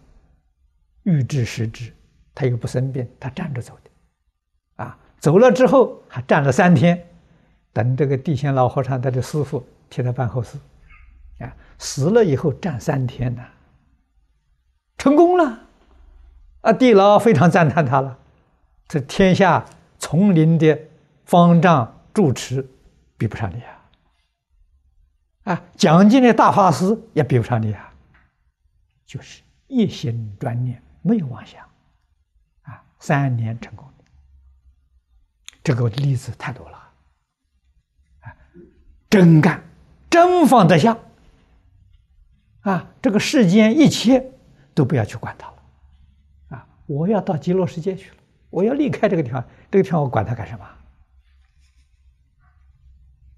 [1.04, 1.92] 欲知时至，
[2.34, 7.06] 他又不生病，他站着走的，啊，走了之后还站了三天，
[7.72, 10.58] 等这个地仙老和尚他的师傅替他办后事，
[11.38, 13.44] 啊，死了以后站三天呢。
[14.96, 15.60] 成功了，
[16.62, 16.72] 啊！
[16.72, 18.18] 地牢非常赞叹他了。
[18.86, 19.64] 这天下
[19.98, 20.78] 丛林的
[21.24, 22.68] 方丈住持，
[23.16, 25.52] 比不上你啊！
[25.54, 27.89] 啊，讲经的大法师也比不上你啊！
[29.10, 31.66] 就是一心专念，没有妄想，
[32.62, 34.04] 啊，三年成功的，
[35.64, 36.78] 这个例子太多了。
[38.20, 38.30] 啊，
[39.10, 39.64] 真干，
[40.08, 40.96] 真放得下。
[42.60, 44.30] 啊，这个世间一切。
[44.72, 46.66] 都不要去管它了，啊！
[46.86, 48.16] 我要到极乐世界去了，
[48.50, 50.64] 我要离开这个地方，这个地方我管它干什么？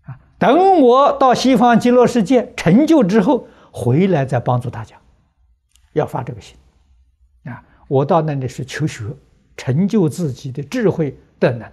[0.02, 0.20] 啊！
[0.38, 5.00] 等我到西方极乐世界成就之后，回来再帮助大家，
[5.92, 6.56] 要发这个心，
[7.44, 7.64] 啊！
[7.88, 9.04] 我到那里是求学，
[9.56, 11.70] 成就自己的智慧德能，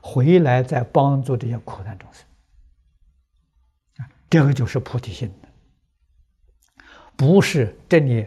[0.00, 2.24] 回来再帮助这些苦难众生，
[3.98, 4.08] 啊！
[4.28, 5.48] 这个就是菩提心的，
[7.16, 8.26] 不是这里。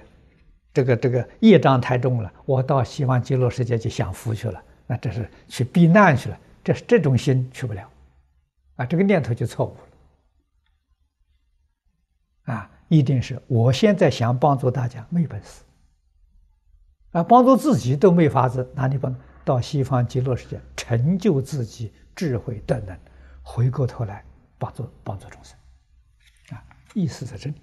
[0.74, 4.62] 这个这个业障太重了，我到西方极乐世界去享福去了。
[4.86, 6.38] 那这是去避难去了。
[6.66, 7.90] 这是这种心去不了，
[8.76, 9.78] 啊，这个念头就错误
[12.46, 12.54] 了。
[12.54, 15.64] 啊，一定是我现在想帮助大家没本事，
[17.12, 19.16] 啊，帮助自己都没法子，哪里帮？
[19.44, 22.98] 到西方极乐世界成就自己智慧等等，
[23.44, 24.26] 回过头来
[24.58, 25.56] 帮助帮助众生，
[26.50, 26.64] 啊，
[26.96, 27.56] 意思在这里。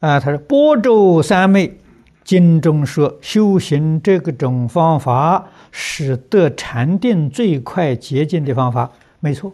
[0.00, 1.80] 啊，他说：“波州三昧
[2.22, 9.52] 经中说，修行这个种方法是得禅定最快捷径的方法，没错。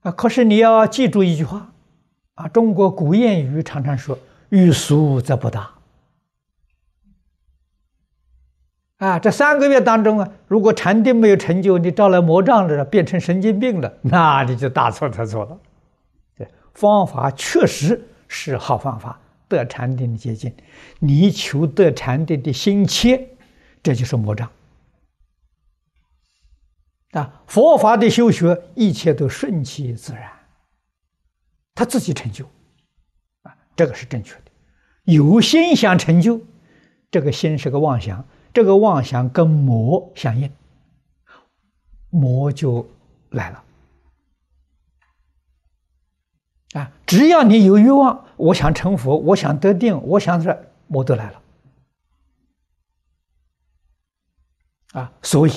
[0.00, 1.72] 啊，可是你要记住一句话，
[2.34, 4.18] 啊，中国古谚语常常说
[4.50, 5.70] ‘欲速则不达’。
[8.98, 15.58] 啊，这三个月当中啊，如果禅定没有成就，你招来魔障了，变成神经病了，那你就大错特错了。”
[16.38, 20.54] 对方法确实是好方法，得禅定的捷径。
[20.98, 23.28] 你求得禅定的心切，
[23.82, 24.48] 这就是魔障。
[27.16, 30.30] 啊，佛法的修学，一切都顺其自然，
[31.74, 32.44] 他自己成就。
[33.42, 34.42] 啊，这个是正确的。
[35.04, 36.40] 有心想成就，
[37.10, 40.52] 这个心是个妄想，这个妄想跟魔相应，
[42.10, 42.86] 魔就
[43.30, 43.64] 来了。
[46.72, 51.42] 啊，只要你有欲望，我想成佛，我想得定，我想这，魔都来了。
[54.92, 55.52] 啊，所以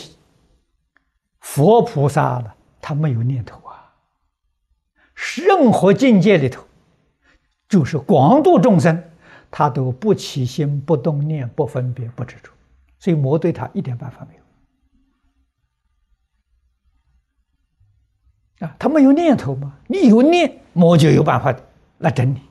[1.39, 3.95] 佛菩萨呢，他没有念头啊。
[5.37, 6.65] 任何境界里头，
[7.67, 9.03] 就是广度众生，
[9.51, 12.51] 他都不起心、不动念、不分别、不执着，
[12.99, 14.41] 所以魔对他一点办法没有。
[18.67, 19.77] 啊，他没有念头嘛？
[19.87, 21.55] 你有念，魔就有办法
[21.99, 22.41] 来整你。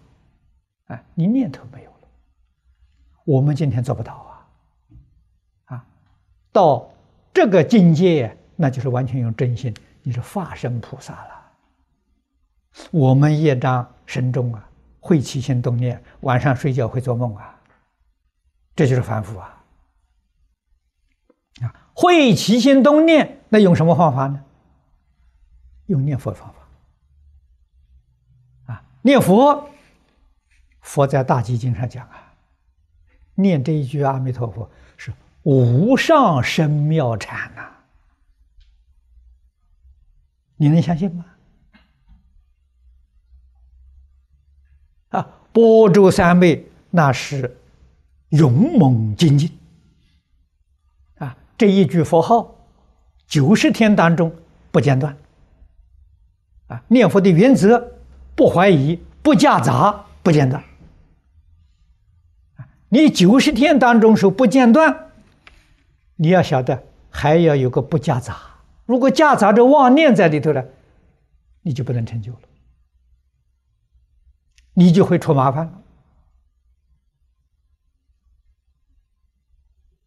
[0.86, 2.08] 啊，你念头没有了，
[3.26, 4.48] 我们今天做不到啊！
[5.66, 5.86] 啊，
[6.50, 6.90] 到
[7.34, 11.52] 这个境界，那就是完全用真心，你是化身菩萨了。
[12.90, 17.56] 我们业障深重啊，会起心动念，晚上睡觉会做梦啊，
[18.74, 19.64] 这就是凡夫啊！
[21.62, 24.44] 啊，会起心动念，那用什么方法呢？
[25.86, 26.52] 用念佛方
[28.66, 29.70] 法啊，念佛，
[30.80, 32.34] 佛在大集经上讲啊，
[33.36, 35.12] 念这一句阿弥陀佛是
[35.44, 37.77] 无上深妙禅呐，
[40.58, 41.24] 你能相信吗？
[45.08, 47.56] 啊，波州三昧那是
[48.30, 49.50] 勇猛精进
[51.16, 52.56] 啊，这一句佛号
[53.26, 54.34] 九十天当中
[54.70, 55.16] 不间断。
[56.66, 57.96] 啊，念佛的原则
[58.34, 60.62] 不怀疑、不夹杂、不间断。
[62.90, 65.10] 你九十天当中说不间断，
[66.16, 68.57] 你要晓得还要有个不夹杂。
[68.88, 70.64] 如果夹杂着妄念在里头呢，
[71.60, 72.40] 你就不能成就了，
[74.72, 75.82] 你就会出麻烦了。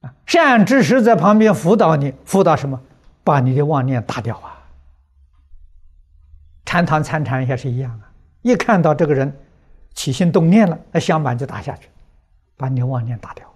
[0.02, 2.82] 啊，善知识在旁边辅导你，辅导什么？
[3.24, 4.68] 把你的妄念打掉啊。
[6.66, 8.12] 禅堂参禅也是一样啊！
[8.42, 9.32] 一看到这个人
[9.94, 11.88] 起心动念了，那香板就打下去，
[12.58, 13.48] 把你的妄念打掉。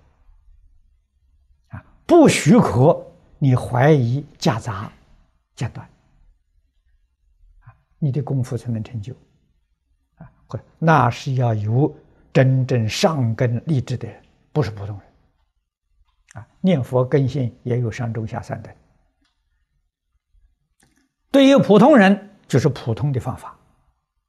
[1.69, 3.03] 啊，不许可
[3.39, 4.91] 你怀疑、夹杂、
[5.55, 5.87] 间断，
[7.61, 9.13] 啊，你的功夫才能成就。
[10.17, 11.95] 啊，或那是要有
[12.33, 15.07] 真正上根立志的人，不是普通人。
[16.33, 18.73] 啊，念佛根性也有上中下三等。
[21.31, 22.31] 对于普通人。
[22.47, 23.57] 就是普通的方法，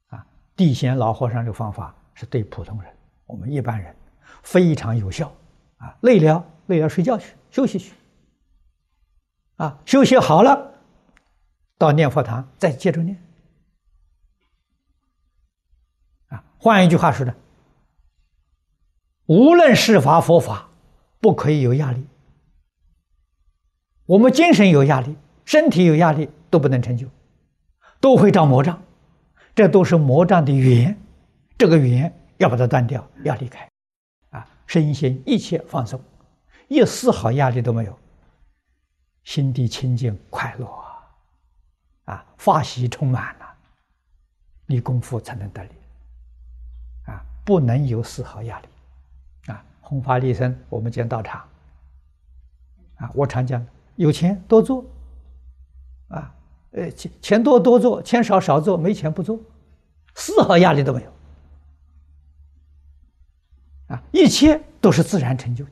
[0.06, 2.90] 啊，地仙老和尚的方法是对普通人，
[3.26, 3.94] 我们一般人
[4.42, 5.30] 非常有效，
[5.76, 7.92] 啊，累了累了睡觉去休息去，
[9.56, 10.75] 啊，休息好了，
[11.78, 13.22] 到念佛堂再接着念，
[16.28, 17.34] 啊，换一句话说呢，
[19.26, 20.70] 无论是法佛法，
[21.20, 22.06] 不可以有压力，
[24.06, 27.06] 我们精神有压力，身体有压力都不能成就。
[27.98, 28.82] 都会长魔障，
[29.54, 30.96] 这都是魔障的缘，
[31.56, 33.68] 这个缘要把它断掉，要离开，
[34.30, 35.98] 啊，身心一切放松，
[36.68, 37.98] 一丝毫压力都没有，
[39.24, 40.66] 心地清净快乐
[42.06, 43.46] 啊，啊，发喜充满了，
[44.66, 45.70] 你功夫才能得力，
[47.04, 51.46] 啊，不能有丝毫压力，啊，弘法利生，我们见道场，
[52.96, 54.84] 啊，我常讲，有钱多做，
[56.08, 56.32] 啊。
[56.72, 59.40] 呃，钱钱多多做，钱少少做，没钱不做，
[60.14, 61.10] 丝毫压力都没有。
[63.86, 65.70] 啊一切都是自然成就的。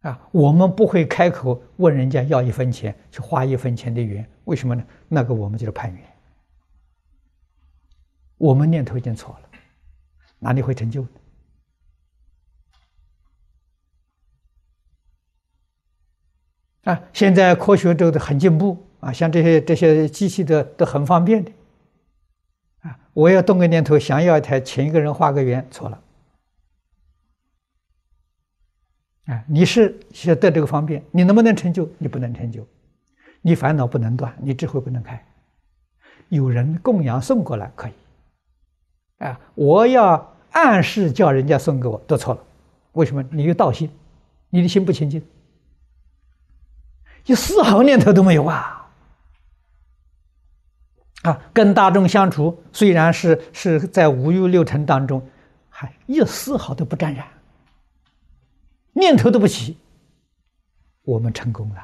[0.00, 4.82] 啊，我们不会开口问人家要一分钱，去花一分钱的缘，为什么呢？
[5.08, 6.02] 那个我们就是攀缘，
[8.38, 9.48] 我们念头已经错了，
[10.38, 11.08] 哪里会成就呢？
[16.84, 21.52] 啊，现在科学都很进步啊，像这些这些机器的都很方便的，
[22.80, 26.02] 啊，我要动个念头想要一台，请一个人画个圆，错了。
[29.30, 31.88] 啊，你是想得这个方便，你能不能成就？
[31.98, 32.66] 你不能成就，
[33.42, 35.24] 你烦恼不能断，你智慧不能开。
[36.30, 37.92] 有人供养送过来可以，
[39.24, 42.42] 啊，我要暗示叫人家送给我，都错了。
[42.92, 43.22] 为什么？
[43.30, 43.88] 你有道心，
[44.48, 45.22] 你的心不清净。
[47.26, 48.90] 一丝毫念头都没有啊！
[51.22, 55.24] 啊，跟大众相处，虽然是是在五欲六尘当中，
[55.68, 57.24] 还一丝毫都不沾染，
[59.00, 59.76] 念头都不起，
[61.02, 61.80] 我们成功了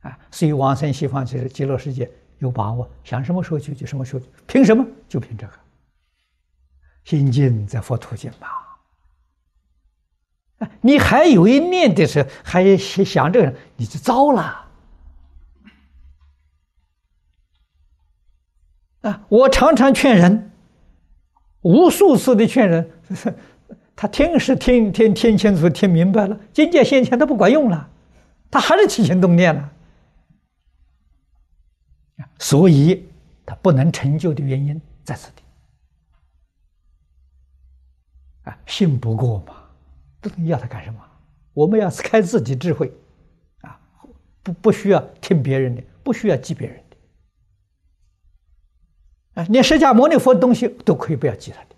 [0.00, 0.18] 啊！
[0.32, 4.84] 所以往生西方极乐极乐世界有把握，想什么时候去就什么时候去，凭什么？
[5.08, 5.52] 就凭这个
[7.04, 8.64] 心静在佛途径吧。
[10.80, 14.66] 你还有一念的时候，还想这个，你就糟了。
[19.02, 19.26] 啊！
[19.28, 20.50] 我常常劝人，
[21.60, 22.90] 无数次的劝人，
[23.96, 27.90] 他听是听听听清楚、听明白了，境界现前都不管用了，
[28.50, 29.72] 他还是起心动念了。
[32.38, 33.08] 所以
[33.44, 35.42] 他不能成就的原因在此地。
[38.42, 39.62] 啊，信不过嘛。
[40.44, 40.98] 要他干什么？
[41.52, 42.92] 我们要开自己智慧，
[43.60, 43.78] 啊，
[44.42, 46.96] 不不需要听别人的，不需要记别人的，
[49.40, 51.75] 啊，连释迦牟尼佛的东西都可以不要记他的，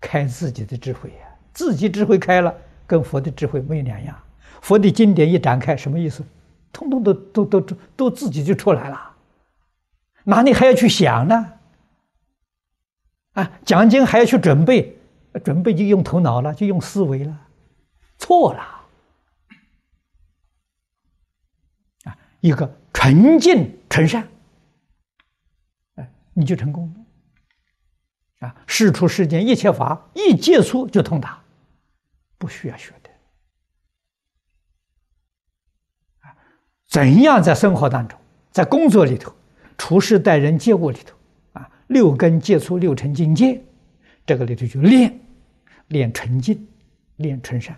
[0.00, 2.54] 开自己的智慧呀，自己智慧开了，
[2.86, 4.18] 跟佛的智慧没有两样。
[4.60, 6.24] 佛的经典一展开，什么意思？
[6.72, 9.16] 通通都都都都都自己就出来了，
[10.24, 11.52] 哪里还要去想呢？
[13.32, 14.94] 啊，讲经还要去准备。
[15.44, 17.38] 准备就用头脑了，就用思维了，
[18.16, 18.60] 错了
[22.04, 22.18] 啊！
[22.40, 24.26] 一个纯净纯善，
[25.94, 26.94] 哎，你就成功了
[28.40, 28.54] 啊！
[28.66, 31.42] 事出世间一切法，一接触就通达，
[32.36, 33.10] 不需要学的
[36.20, 36.36] 啊！
[36.88, 38.18] 怎样在生活当中，
[38.50, 39.34] 在工作里头，
[39.76, 41.16] 处事待人接物里头
[41.52, 43.60] 啊，六根接触六尘境界，
[44.26, 45.18] 这个里头就练。
[45.88, 46.68] 练纯净，
[47.16, 47.74] 练纯善，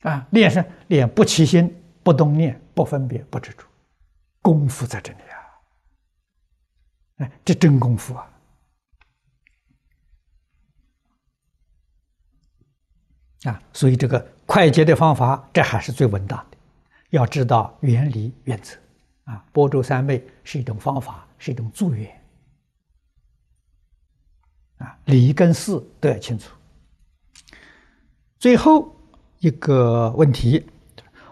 [0.00, 0.66] 啊，练善？
[0.88, 1.70] 练不起心，
[2.02, 3.66] 不动念，不分别，不执着，
[4.40, 5.18] 功夫在这里！
[7.44, 8.28] 这真功夫啊！
[13.44, 16.56] 啊，所以这个快捷的方法，这还是最稳当的。
[17.10, 18.76] 要知道原理原则
[19.24, 22.08] 啊，波州三昧是一种方法，是一种助缘。
[24.78, 26.50] 啊，理跟事都要清楚。
[28.38, 28.96] 最后
[29.40, 30.66] 一个问题：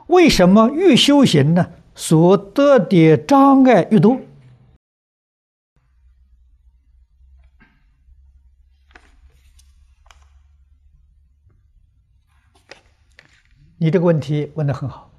[0.08, 4.20] 为什么越修行呢，所得的障碍越多？
[13.82, 15.10] 你这个问题问的很好。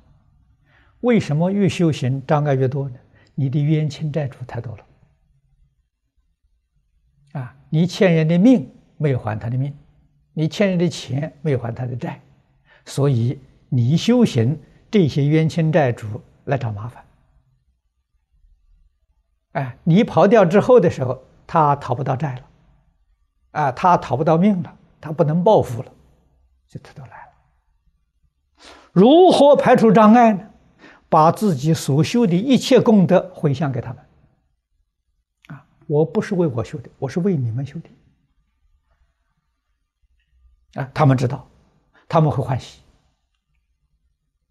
[1.00, 2.96] 为什么越修行障碍越多呢？
[3.34, 4.86] 你的冤亲债主太多了。
[7.42, 9.76] 啊，你欠人的命没有还他的命，
[10.34, 12.22] 你欠人的钱没有还他的债，
[12.86, 14.56] 所以你修行
[14.92, 17.04] 这些冤亲债主来找麻烦。
[19.54, 22.44] 哎，你跑掉之后的时候，他讨不到债了，
[23.60, 25.92] 啊，他讨不到命了，他不能报复了，
[26.68, 27.31] 就他都来了。
[28.92, 30.48] 如何排除障碍呢？
[31.10, 34.06] 把自己所修的一切功德回向给他们。
[35.48, 37.90] 啊我不是为我修的，我是为你们修的。
[40.82, 41.46] 啊，他们知道，
[42.08, 42.82] 他们会欢喜。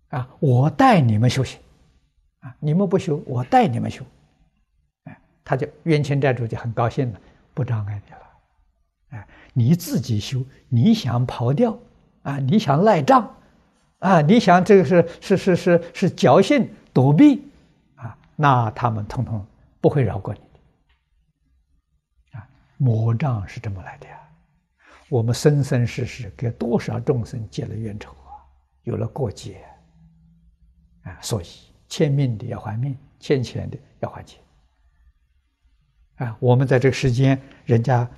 [0.08, 1.58] 啊，我带你们修行，
[2.40, 4.04] 啊，你们不修，我带你们修。
[5.04, 7.20] 哎，他就冤亲债主就很高兴了，
[7.54, 8.20] 不障碍你了。
[9.10, 11.78] 哎，你自己修，你想跑掉，
[12.22, 13.34] 啊，你想赖账，
[14.00, 17.42] 啊，你想这个是是是是是侥幸躲避，
[17.96, 19.46] 啊，那他们通通
[19.80, 22.48] 不会饶过你的，啊。
[22.78, 24.18] 魔障是这么来的呀！
[25.10, 28.40] 我们生生世世给多少众生结了冤仇啊，
[28.84, 29.62] 有了过节
[31.02, 31.46] 啊，所以
[31.86, 34.40] 欠命的要还命，欠钱的要还钱
[36.16, 38.08] 啊，我们在这个时间，人家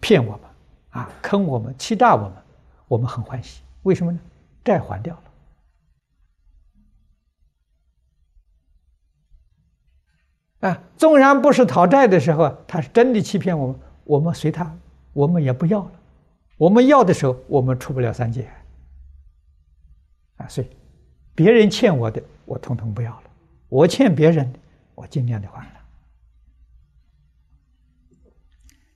[0.00, 0.40] 骗我们，
[0.90, 2.32] 啊，坑我们，欺诈我们，
[2.88, 3.60] 我们很欢喜。
[3.82, 4.18] 为什么呢？
[4.64, 5.22] 债还掉了。
[10.66, 14.76] 啊，纵然不是讨债的时候，他是真的欺骗我们，我们随他，
[15.12, 15.92] 我们也不要了。
[16.56, 18.50] 我们要的时候，我们出不了三界。
[20.38, 20.68] 啊，所以
[21.34, 23.30] 别人欠我的，我统统不要了；
[23.68, 24.58] 我欠别人的，
[24.94, 25.72] 我尽量的还了。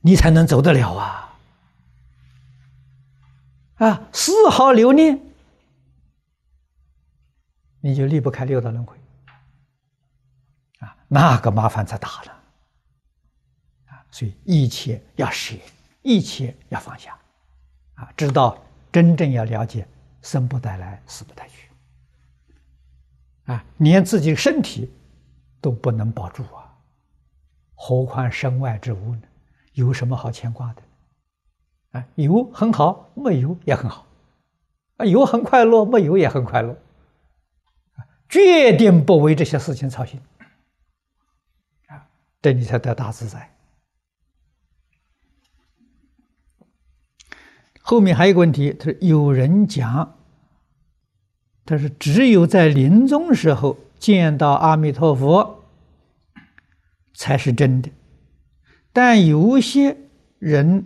[0.01, 1.37] 你才能走得了啊！
[3.75, 5.19] 啊，丝毫留念，
[7.79, 8.97] 你就离不开六道轮回。
[11.13, 12.31] 那个麻烦才大了。
[13.87, 15.57] 啊，所以一切要舍，
[16.03, 17.17] 一切要放下。
[17.95, 18.57] 啊，知道
[18.93, 19.85] 真正要了解，
[20.21, 21.67] 生不带来，死不带去。
[23.51, 24.89] 啊，连自己身体
[25.59, 26.73] 都不能保住啊，
[27.75, 29.21] 何况身外之物呢？
[29.73, 30.81] 有什么好牵挂的？
[31.91, 34.07] 啊，有很好，没有也很好。
[34.95, 36.73] 啊，有很快乐，没有也很快乐。
[38.29, 40.21] 决定不为这些事情操心。
[42.41, 43.49] 这你才得大自在。
[47.79, 50.15] 后面还有一个问题，他说有人讲，
[51.65, 55.63] 他说只有在临终时候见到阿弥陀佛
[57.13, 57.89] 才是真的。
[58.93, 59.97] 但有些
[60.39, 60.85] 人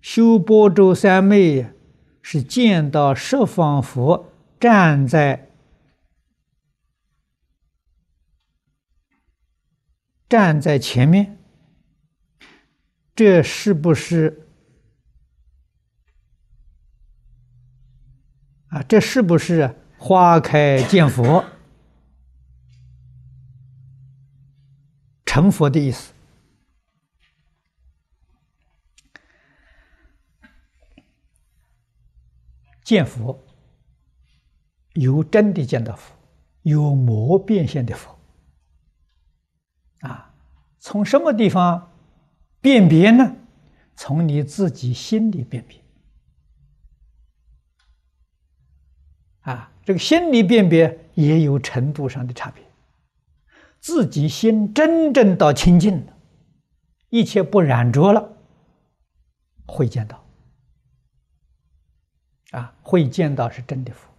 [0.00, 1.66] 修波州三昧，
[2.22, 5.51] 是见到十方佛站在
[10.32, 11.36] 站在前面，
[13.14, 14.48] 这是不是
[18.68, 18.82] 啊？
[18.84, 21.44] 这是不是花开见佛
[25.26, 26.14] 成佛的意思？
[32.82, 33.38] 见佛，
[34.94, 36.16] 有真的见到佛，
[36.62, 38.18] 有魔变现的佛。
[40.82, 41.92] 从什么地方
[42.60, 43.36] 辨别呢？
[43.94, 45.80] 从你自己心里辨别。
[49.42, 52.64] 啊，这个心理辨别也有程度上的差别。
[53.78, 56.16] 自己心真正到清净了，
[57.10, 58.36] 一切不染着了，
[59.66, 60.24] 会见到。
[62.50, 64.12] 啊，会见到是真的佛，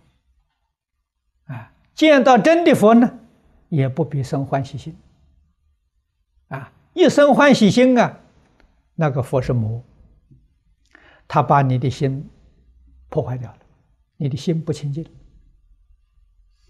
[1.54, 3.20] 啊，见到真的佛呢，
[3.68, 4.96] 也不必生欢喜心，
[6.54, 8.20] 啊，一生欢喜心啊，
[8.96, 9.84] 那个佛是魔，
[11.28, 12.30] 他把你的心
[13.10, 13.58] 破坏掉了，
[14.18, 15.06] 你的心不清净，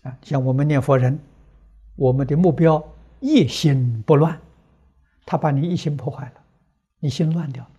[0.04, 1.20] 啊，像我们念佛人，
[1.96, 2.84] 我们的目标
[3.20, 4.40] 一心不乱，
[5.26, 6.42] 他把你一心破坏了，
[7.00, 7.70] 你心乱掉了。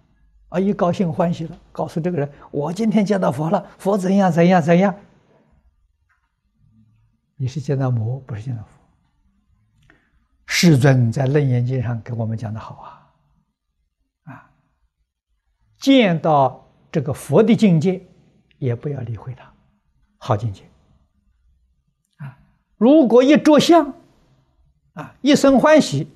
[0.51, 0.61] 啊！
[0.61, 4.95] 一高兴欢喜了，告诉这个人：“我今天见到佛了，佛怎样怎样怎样。”
[7.35, 8.69] 你是见到魔，不是见到佛。
[10.65, 14.51] 世尊在《楞严经》上给我们讲的好啊，啊，
[15.77, 18.01] 见到这个佛的境界，
[18.57, 19.53] 也不要理会他，
[20.17, 20.63] 好境界。
[22.17, 22.39] 啊，
[22.79, 23.93] 如果一着相，
[24.95, 26.09] 啊，一生欢喜，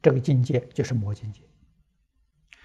[0.00, 1.42] 这个境界就是魔境界。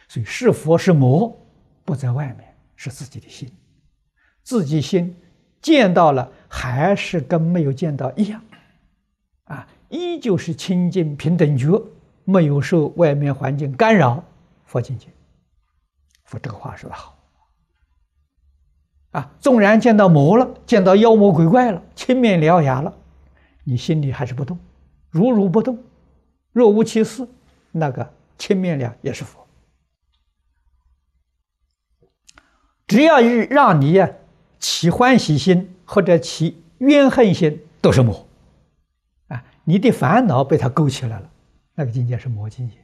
[0.08, 1.38] 所以是佛是魔，
[1.84, 3.52] 不在外面，是自己的心。
[4.42, 5.14] 自己心
[5.62, 8.42] 见到了，还是跟没有见到一样，
[9.90, 11.82] 依旧是清净平等觉，
[12.24, 14.24] 没有受外面环境干扰，
[14.66, 15.08] 佛境界。
[16.24, 17.18] 佛这个话说的好，
[19.12, 22.94] 啊，纵然见到魔了，见到妖魔鬼怪了，青面獠牙了，
[23.64, 24.58] 你心里还是不动，
[25.12, 25.78] 如如不动，
[26.52, 27.28] 若无其事，
[27.72, 29.46] 那个青面獠也是佛。
[32.88, 34.10] 只要是让你呀
[34.60, 38.25] 起欢喜心或者起怨恨心，都是魔！
[39.66, 41.30] 你的烦恼被他勾起来了，
[41.74, 42.78] 那个境界是魔境界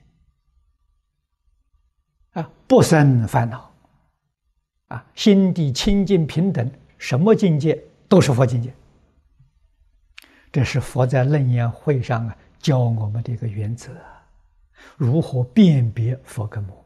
[2.33, 2.49] 啊！
[2.67, 3.71] 不生烦恼
[4.87, 8.73] 啊，心地清净平等，什么境界都是佛境界。
[10.51, 13.91] 这是佛在楞严会上啊教我们的一个原则：
[14.97, 16.83] 如何辨别佛跟魔。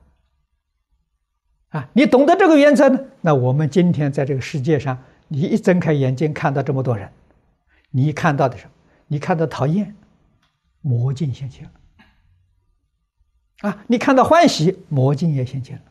[1.69, 2.99] 啊，你懂得这个原则呢？
[3.21, 7.09] 那我们今天在这个世界上，你一睁开眼睛看到这么多人，
[7.91, 8.67] 你看到的是，
[9.07, 9.95] 你看到讨厌，
[10.81, 11.71] 魔镜现前了；
[13.69, 15.83] 啊，你看到欢喜，魔镜也现前了。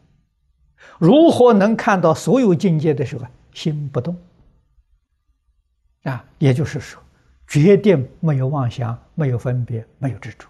[0.98, 4.16] 如何能看到所有境界的时候，心不动？
[6.02, 7.02] 啊，也就是说，
[7.46, 10.46] 决定没有妄想，没有分别，没有执着，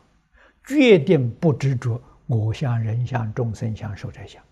[0.65, 4.43] 决定不执着，我相、人相、众生相、寿者相。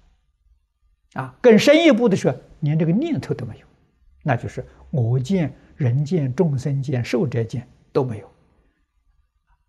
[1.14, 3.66] 啊，更深一步的说，连这个念头都没有，
[4.22, 8.32] 那就是我见、人见、众生见、寿者见都没有，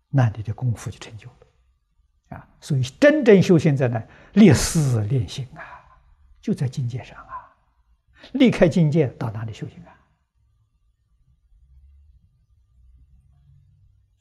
[0.08, 2.36] 那你的功夫就成就了。
[2.36, 4.02] 啊，所以真正修行在哪？
[4.32, 5.62] 立思练心啊，
[6.40, 7.54] 就在境界上啊。
[8.32, 9.78] 离开境界到哪里修行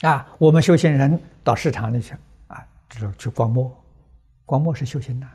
[0.03, 0.09] 啊？
[0.09, 2.13] 啊，我们修行人到市场里去
[2.47, 3.83] 啊，就是去观摩，
[4.45, 5.27] 观摩是修行的。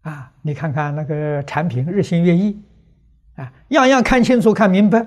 [0.00, 2.62] 啊，你看看那个产品日新月异，
[3.36, 5.06] 啊，样样看清楚看明白。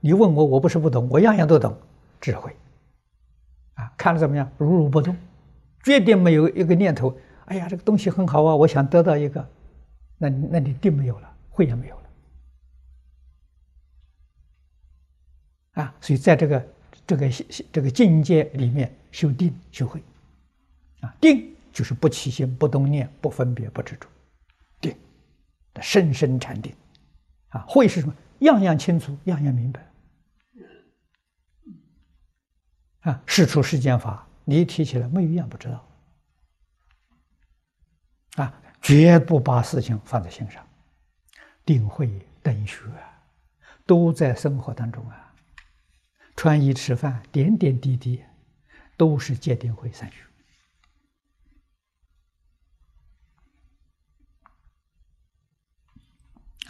[0.00, 1.76] 你问我，我不是不懂，我样样都懂，
[2.20, 2.54] 智慧。
[3.74, 4.50] 啊，看了怎么样？
[4.58, 5.16] 如如不动，
[5.82, 7.16] 绝对没有一个念头。
[7.46, 9.46] 哎呀，这个东西很好啊，我想得到一个。
[10.22, 12.02] 那那你定没有了，慧也没有了，
[15.82, 15.94] 啊！
[15.98, 16.68] 所以在这个
[17.06, 17.30] 这个
[17.72, 20.02] 这个境界里面修定修慧，
[21.00, 24.06] 啊，定就是不起心、不动念、不分别、不执着，
[24.78, 24.94] 定，
[25.80, 26.70] 深深禅定，
[27.48, 28.14] 啊，慧是什么？
[28.40, 29.89] 样样清楚，样样明白，
[33.00, 35.88] 啊，事出世间法，你提起来，没一样不知道，
[38.36, 38.62] 啊。
[38.82, 40.66] 绝不把事情放在心上，
[41.66, 42.82] 定慧等学
[43.84, 45.34] 都在生活当中啊。
[46.34, 48.24] 穿衣吃饭，点点滴滴
[48.96, 50.16] 都是戒定慧三学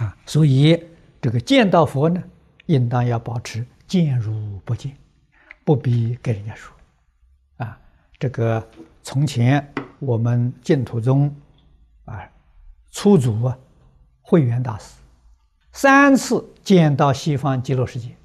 [0.04, 0.18] 啊。
[0.26, 0.84] 所以
[1.22, 2.20] 这个见到佛呢，
[2.66, 4.98] 应当要保持见如不见，
[5.70, 6.74] 不必跟人家说
[7.58, 7.80] 啊。
[8.18, 8.68] 这个
[9.02, 11.34] 从前我们净土宗。
[12.06, 12.28] 啊，
[12.90, 13.56] 出祖啊，
[14.20, 14.96] 慧远大师
[15.70, 18.16] 三次见到西方极乐世界，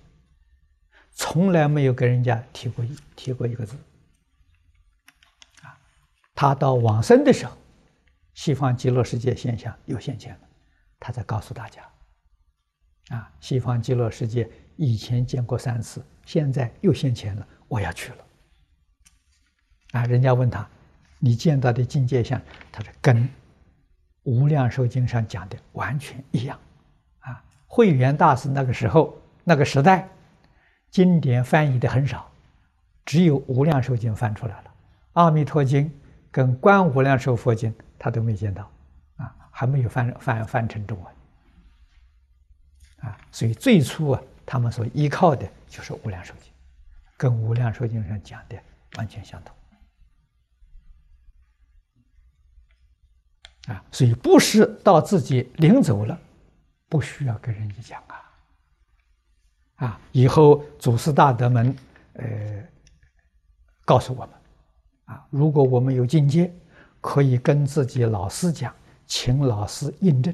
[1.11, 3.77] 从来没有跟人家提过一提过一个字。
[5.61, 5.77] 啊，
[6.33, 7.55] 他到往生的时候，
[8.33, 10.47] 西方极乐世界现象又现前了，
[10.99, 11.87] 他才告诉大家：
[13.09, 18.17] 啊，西方极乐世界以前见过三次，现在又现前了，我要去了。
[19.91, 20.67] 啊，人家问他，
[21.19, 23.27] 你见到的境界像，他说跟。
[24.27, 26.59] 无量寿经上讲的完全一样，
[27.19, 30.09] 啊，慧远大师那个时候那个时代，
[30.89, 32.27] 经典翻译的很少，
[33.05, 34.73] 只有无量寿经翻出来了，
[35.13, 35.93] 阿弥陀经
[36.31, 38.67] 跟观无量寿佛经他都没见到，
[39.17, 46.51] 啊，还没有翻翻翻成中文，啊，所以最初啊，他们所依靠的就是无量寿经，
[47.17, 48.57] 跟无量寿经上讲的
[48.97, 49.55] 完全相同。
[53.73, 56.19] 啊，所以不是到自己领走了，
[56.87, 58.21] 不需要跟人家讲啊。
[59.87, 61.75] 啊，以后祖师大德们，
[62.13, 62.63] 呃，
[63.83, 64.35] 告诉我们，
[65.05, 66.53] 啊，如果我们有境界，
[67.01, 68.71] 可以跟自己老师讲，
[69.07, 70.31] 请老师印证。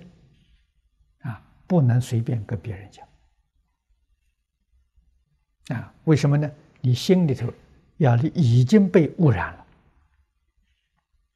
[1.19, 3.07] 啊，不能随便跟别人讲。
[5.71, 6.49] 啊，为什么呢？
[6.81, 7.47] 你心里头
[7.97, 9.65] 要已经被污染了。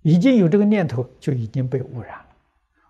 [0.01, 2.25] 已经有这个念头，就已经被污染了。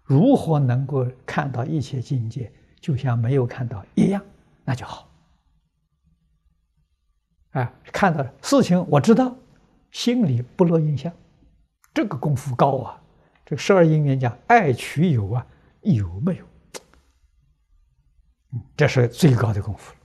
[0.03, 4.21] 如何能够看到一切境界，就像没有看到一样，
[4.63, 5.09] 那就好。
[7.51, 9.33] 啊，看到事情我知道，
[9.91, 11.11] 心里不落印象，
[11.93, 13.01] 这个功夫高啊！
[13.45, 15.47] 这个十二因缘讲爱取有啊，
[15.81, 16.45] 有没有？
[18.75, 19.99] 这是最高的功夫了。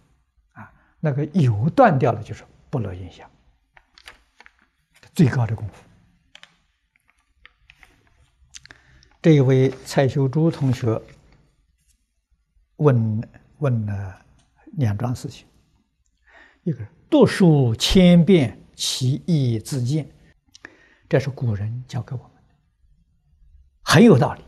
[1.01, 3.29] 那个有断掉了，就是不落印象，
[5.15, 5.83] 最高的功夫。
[9.23, 11.01] 这一位蔡秀珠同学
[12.77, 13.29] 问
[13.59, 14.25] 问了
[14.79, 15.47] 两桩事情：
[16.63, 20.07] 一个读书千遍，其义自见，
[21.09, 22.55] 这是古人教给我们的，
[23.83, 24.45] 很有道理。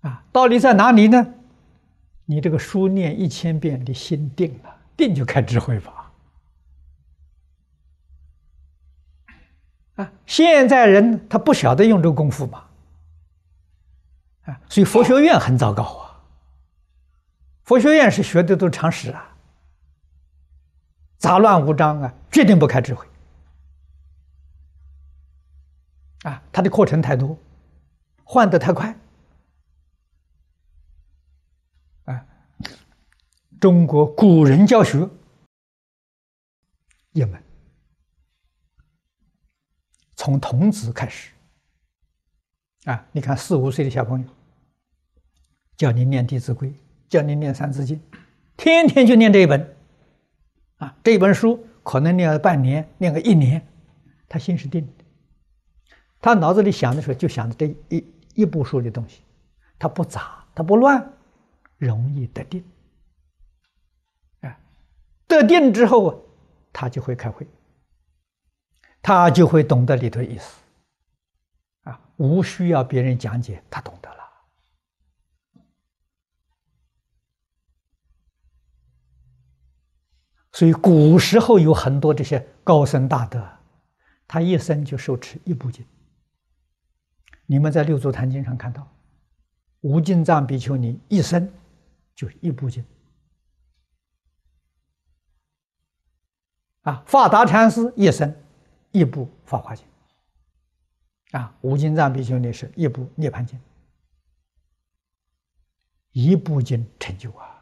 [0.00, 1.34] 啊，道理在哪里呢？
[2.26, 6.12] 你这个书念一千遍，你心定了，定就开智慧法。
[9.94, 12.64] 啊，现在人他不晓得用这个功夫嘛，
[14.44, 16.20] 啊，所以佛学院很糟糕啊。
[17.64, 19.36] 佛学院是学的都常识啊，
[21.18, 23.06] 杂乱无章啊，决定不开智慧。
[26.22, 27.38] 啊，他的课程太多，
[28.24, 28.94] 换得太快，
[32.04, 32.26] 啊，
[33.66, 35.10] 中国古人教学。
[37.10, 37.42] 一门。
[40.14, 41.32] 从童子开始，
[42.84, 44.28] 啊，你看四五岁的小朋友，
[45.76, 46.68] 叫你念《弟子规》，
[47.08, 47.96] 叫你念《三字经》，
[48.56, 49.76] 天天就念这一本，
[50.76, 53.66] 啊，这本书可能念了半年，念个一年，
[54.28, 55.04] 他心是定的。
[56.20, 59.22] 他脑子里想的时候，就想着这一一部书的东西，
[59.76, 61.12] 他不杂，他不乱，
[61.78, 62.64] 容易得定。
[65.26, 66.18] 得定之后啊，
[66.72, 67.46] 他就会开会，
[69.02, 70.60] 他就会懂得里头意思。
[71.82, 74.16] 啊，无需要别人讲解，他懂得了。
[80.52, 83.46] 所以古时候有很多这些高僧大德，
[84.26, 85.84] 他一生就受持一部经。
[87.44, 88.88] 你们在《六祖坛经》上看到，
[89.82, 91.52] 无尽藏比丘尼一生
[92.14, 92.84] 就一部经。
[96.86, 98.32] 啊，法达禅师一生
[98.92, 99.84] 一部《法华经》。
[101.36, 103.58] 啊，无尽藏比丘尼是一部《涅盘经》，
[106.12, 107.60] 一部经成就啊。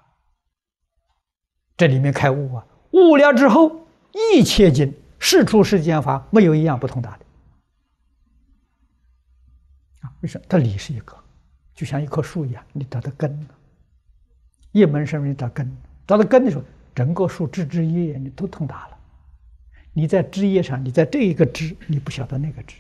[1.75, 2.66] 这里面开悟啊。
[2.91, 7.25] 悟了之后，一切经世出世间法没有一样不通达的
[10.03, 10.12] 啊！
[10.20, 10.45] 为什么？
[10.47, 11.16] 它理是一个，
[11.75, 13.55] 就像一棵树一样，你找到根了，
[14.72, 15.75] 一门深入找根，
[16.07, 16.64] 找到根的时候，
[16.95, 18.93] 整个树枝枝叶叶你都通达了。
[19.95, 22.74] 你在枝叶上，你在这一个枝，你不晓得那个枝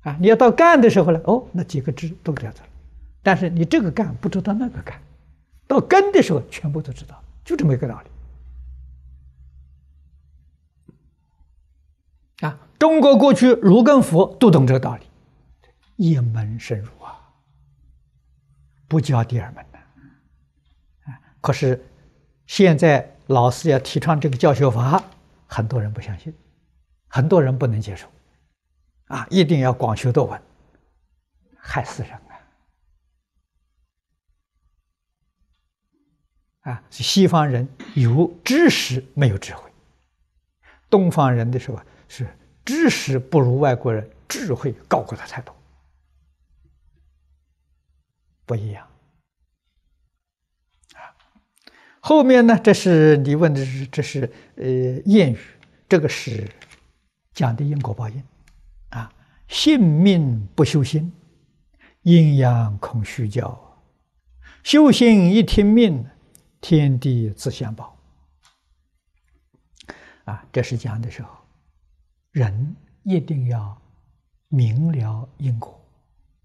[0.00, 0.16] 啊！
[0.20, 2.68] 你要到干的时候呢，哦，那几个枝都掉走了，
[3.22, 5.00] 但是你这个干不知道那个干，
[5.68, 8.10] 到根的时候全部都知道，就这么一个道理。
[12.46, 15.06] 啊，中国过去儒跟佛都懂这个道理，
[15.94, 17.30] 一门深入啊，
[18.88, 19.78] 不教第二门的。
[21.12, 21.80] 啊，可是
[22.46, 25.02] 现在老师要提倡这个教学法，
[25.46, 26.34] 很多人不相信，
[27.08, 28.06] 很多人不能接受，
[29.06, 30.42] 啊，一定要广修多闻，
[31.56, 32.12] 害死人
[36.62, 36.72] 啊！
[36.72, 39.72] 啊，西方人有知识没有智慧，
[40.90, 41.80] 东方人的时候。
[42.14, 42.28] 是
[42.62, 45.56] 知识不如外国人，智慧高过他太多，
[48.44, 48.86] 不一样
[50.94, 51.16] 啊。
[52.04, 54.64] 后面呢，这是你问的是，这是呃
[55.04, 55.38] 谚语，
[55.88, 56.50] 这个是
[57.32, 58.20] 讲的因果报应
[58.88, 59.08] 啊。
[59.46, 61.12] 性命不修心，
[62.02, 63.56] 阴阳空虚教。
[64.64, 66.04] 修心一听命，
[66.60, 67.96] 天地自相报
[70.24, 70.44] 啊。
[70.52, 71.30] 这是讲的时候。
[72.32, 72.74] 人
[73.04, 73.80] 一定要
[74.48, 75.80] 明了因果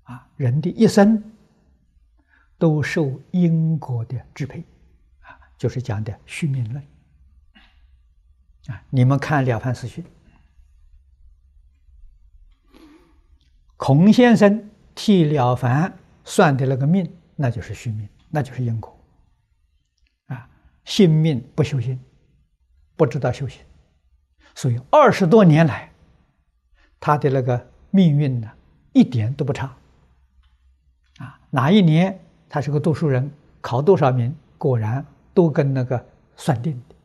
[0.04, 0.28] 啊！
[0.36, 1.24] 人的一生
[2.60, 4.62] 都受因果的支配，
[5.58, 6.84] 就是讲的续命论
[8.68, 8.84] 啊。
[8.90, 10.04] 你们看《了凡四训》，
[13.76, 18.98] 孔先生替了凡算的那个命，那就是续命，那就是因果
[20.28, 20.50] 啊。
[20.86, 22.00] 信命不修心，
[22.96, 23.62] 不知道修行。
[24.56, 25.92] 所以二十多年来，
[27.00, 28.52] 他的那个命运呢，
[28.94, 29.76] 一点都不差。
[31.20, 33.32] 啊，哪一年他是个读书人，
[33.62, 35.06] 考多少名，果然
[35.38, 36.04] 都跟那个
[36.36, 36.96] 算定的，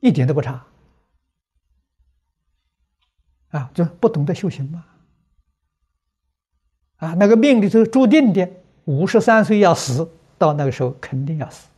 [0.00, 0.62] 一点都不差。
[3.48, 4.84] 啊，就不懂得修行嘛。
[6.96, 8.46] 啊，那个命里头注定的，
[8.84, 11.70] 五十三岁要死，到那个时候肯定要死。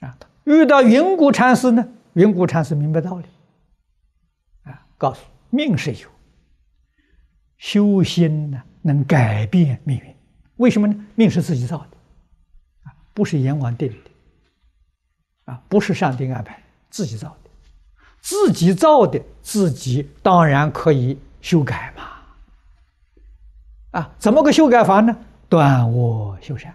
[0.00, 0.16] 啊。
[0.44, 1.86] 遇到云谷禅师呢？
[2.14, 3.26] 云谷禅师明白道理，
[4.62, 6.08] 啊，告诉命是有，
[7.58, 10.16] 修心呢能改变命运。
[10.56, 11.06] 为什么呢？
[11.14, 11.97] 命是自己造的，
[13.18, 17.50] 不是阎王定的，啊，不是上帝安排，自己造的，
[18.20, 22.04] 自己造的，自己当然可以修改嘛。
[23.90, 25.16] 啊，怎么个修改法呢？
[25.48, 26.72] 断恶修善，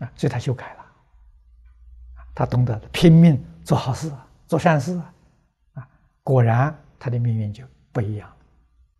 [0.00, 0.84] 啊，所以他修改了。
[2.34, 4.12] 他懂得拼命做好事，
[4.46, 5.14] 做善事啊，
[5.76, 5.88] 啊，
[6.22, 8.30] 果然他的命运就不一样，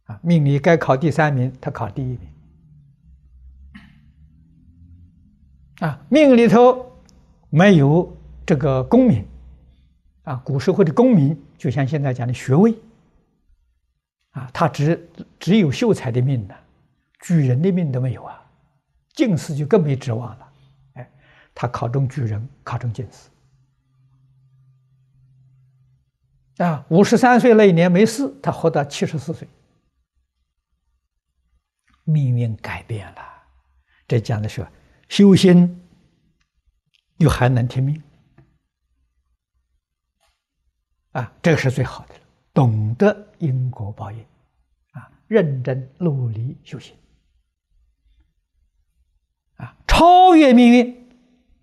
[0.05, 2.32] 啊，命里该考第三名，他考第一名，
[5.83, 6.93] 啊，命里头
[7.51, 8.17] 没有
[8.47, 9.27] 这个功名，
[10.23, 12.73] 啊，古时候的功名就像现在讲的学位，
[14.31, 15.11] 啊，他只
[15.41, 16.55] 只有秀才的命呢，
[17.23, 18.49] 举人的命都没有啊，
[19.15, 20.53] 进士就更没指望了。
[20.93, 21.11] 哎
[21.53, 23.29] 他考中举人，考中进士，
[26.63, 29.49] 啊，五十三岁那一年没事，他活到七十四岁，
[32.05, 33.23] 命运改变了。
[34.07, 34.65] 这讲的是
[35.13, 35.79] 修心，
[37.19, 38.03] 又还能听命，
[41.11, 42.21] 啊，这个是最好的了。
[42.55, 44.19] 懂得因果报应，
[44.93, 46.97] 啊，认真努力修行，
[49.57, 51.07] 啊，超越命运。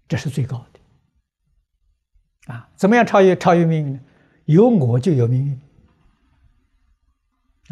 [0.07, 3.99] 这是最高的啊，怎么样超越超越命运呢？
[4.45, 5.59] 有我就有命运，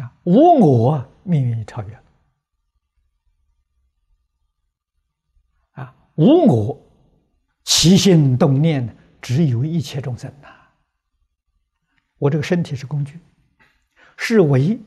[0.04, 2.02] 啊，无我命运就超越了
[6.18, 6.80] 无我
[7.62, 10.48] 起心动念只有一切众生呐。
[12.18, 13.20] 我这个身体是工具，
[14.16, 14.80] 是为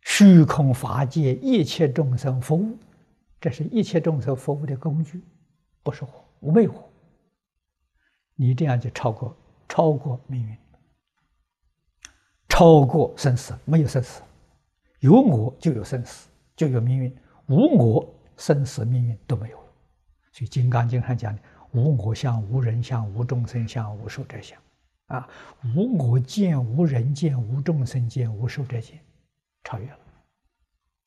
[0.00, 2.78] 虚空法界一切众生服务，
[3.38, 5.22] 这是一切众生服务的工具，
[5.82, 6.90] 不是我，我没我。
[8.34, 9.36] 你这样就超过
[9.68, 10.56] 超过命运。
[12.48, 14.22] 超过生死，没有生死，
[15.00, 17.12] 有我就有生死，就有命运；
[17.48, 19.65] 无我，生死命运都没有。
[20.36, 21.40] 所以《金刚经》上讲的
[21.72, 24.60] “无我相、无人相、无众生相、无寿者相”，
[25.08, 25.26] 啊，
[25.74, 29.00] 无我见、无人见、无众生见、无寿者见，
[29.64, 29.98] 超越了。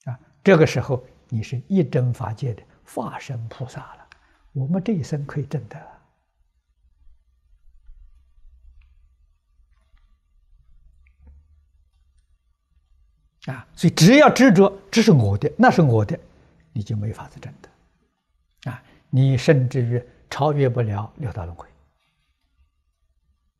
[0.06, 4.08] 啊，这个时候你是一真法界的化身菩萨了。
[4.52, 5.78] 我们这一生可以证得。
[13.54, 16.20] 啊，所以只要执着这是我的，那是我的，
[16.74, 17.70] 你就没法子证得，
[19.10, 21.68] 你甚至于超越不了六道轮回。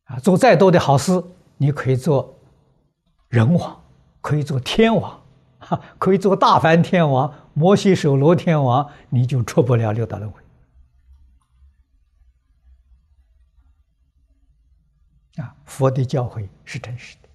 [0.04, 1.22] 啊，做再多的好事，
[1.56, 2.38] 你可以做
[3.28, 3.84] 人王，
[4.20, 5.22] 可以做天王，
[5.58, 10.42] 哈，可以做大梵天王、摩西首罗天王，你就出不了六道轮回。
[15.36, 17.28] 啊，佛的教诲是真实的。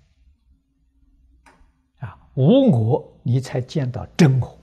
[2.07, 4.59] 啊无我，你才见到真我，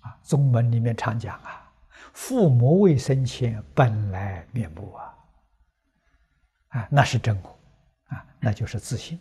[0.00, 0.18] 啊！
[0.22, 1.65] 宗门里面常讲啊
[2.16, 5.14] ，“父母未生前，本来面目啊，
[6.68, 7.58] 啊，那是真我，
[8.06, 9.20] 啊，那就是自信，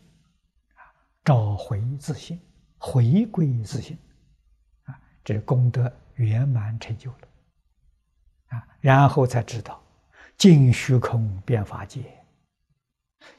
[0.76, 0.80] 啊，
[1.22, 2.39] 找回自信，
[2.78, 3.98] 回归自信，
[4.86, 7.28] 啊，这功德圆满成就了，
[8.48, 9.84] 啊，然后才知道，
[10.38, 12.02] 尽虚空遍法界，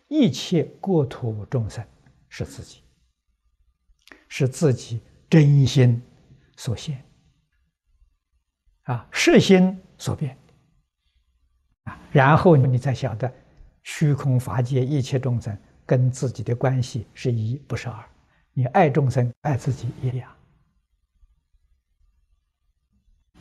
[0.07, 1.83] 一切国土众生
[2.29, 2.83] 是自己。
[4.29, 5.01] 是自己
[5.31, 6.03] 真心
[6.57, 7.03] 所现，
[8.87, 10.37] 啊，实心所变，
[11.84, 13.32] 啊，然后你才晓得，
[13.82, 18.05] 虚空法界一切众生跟自己的关系是一，不是二。
[18.53, 20.32] 你爱众生，爱自己一样，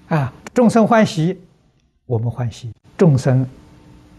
[0.10, 1.42] 啊，众生欢喜，
[2.06, 3.48] 我们欢喜；众生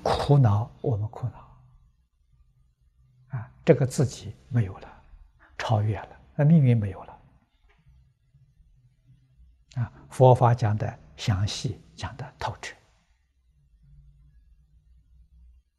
[0.02, 1.58] 苦恼，我们苦恼。
[3.36, 5.02] 啊，这个自己没有了，
[5.58, 6.08] 超越了。
[6.36, 7.18] 那命运没有了
[9.76, 9.92] 啊！
[10.10, 12.74] 佛法讲的详细，讲的透彻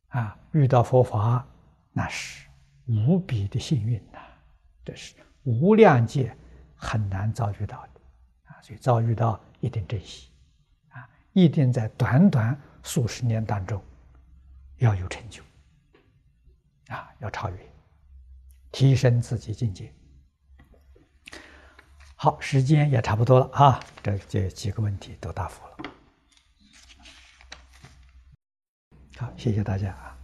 [0.10, 0.38] 啊！
[0.52, 1.46] 遇到佛法，
[1.92, 2.48] 那是
[2.88, 4.20] 无比的幸运呐！
[4.84, 6.36] 这是无量界
[6.76, 8.02] 很难遭遇到的
[8.46, 8.62] 啊！
[8.62, 10.30] 所以遭遇到一定珍惜
[10.90, 11.08] 啊！
[11.34, 13.84] 一定在短短数十年当中
[14.78, 15.44] 要有成就
[16.88, 17.14] 啊！
[17.20, 17.72] 要超越，
[18.72, 19.94] 提升自己境界。
[22.20, 25.78] 好，时间也差不多了啊，这这几个问题都答复了。
[29.18, 30.17] 好，谢谢大家啊。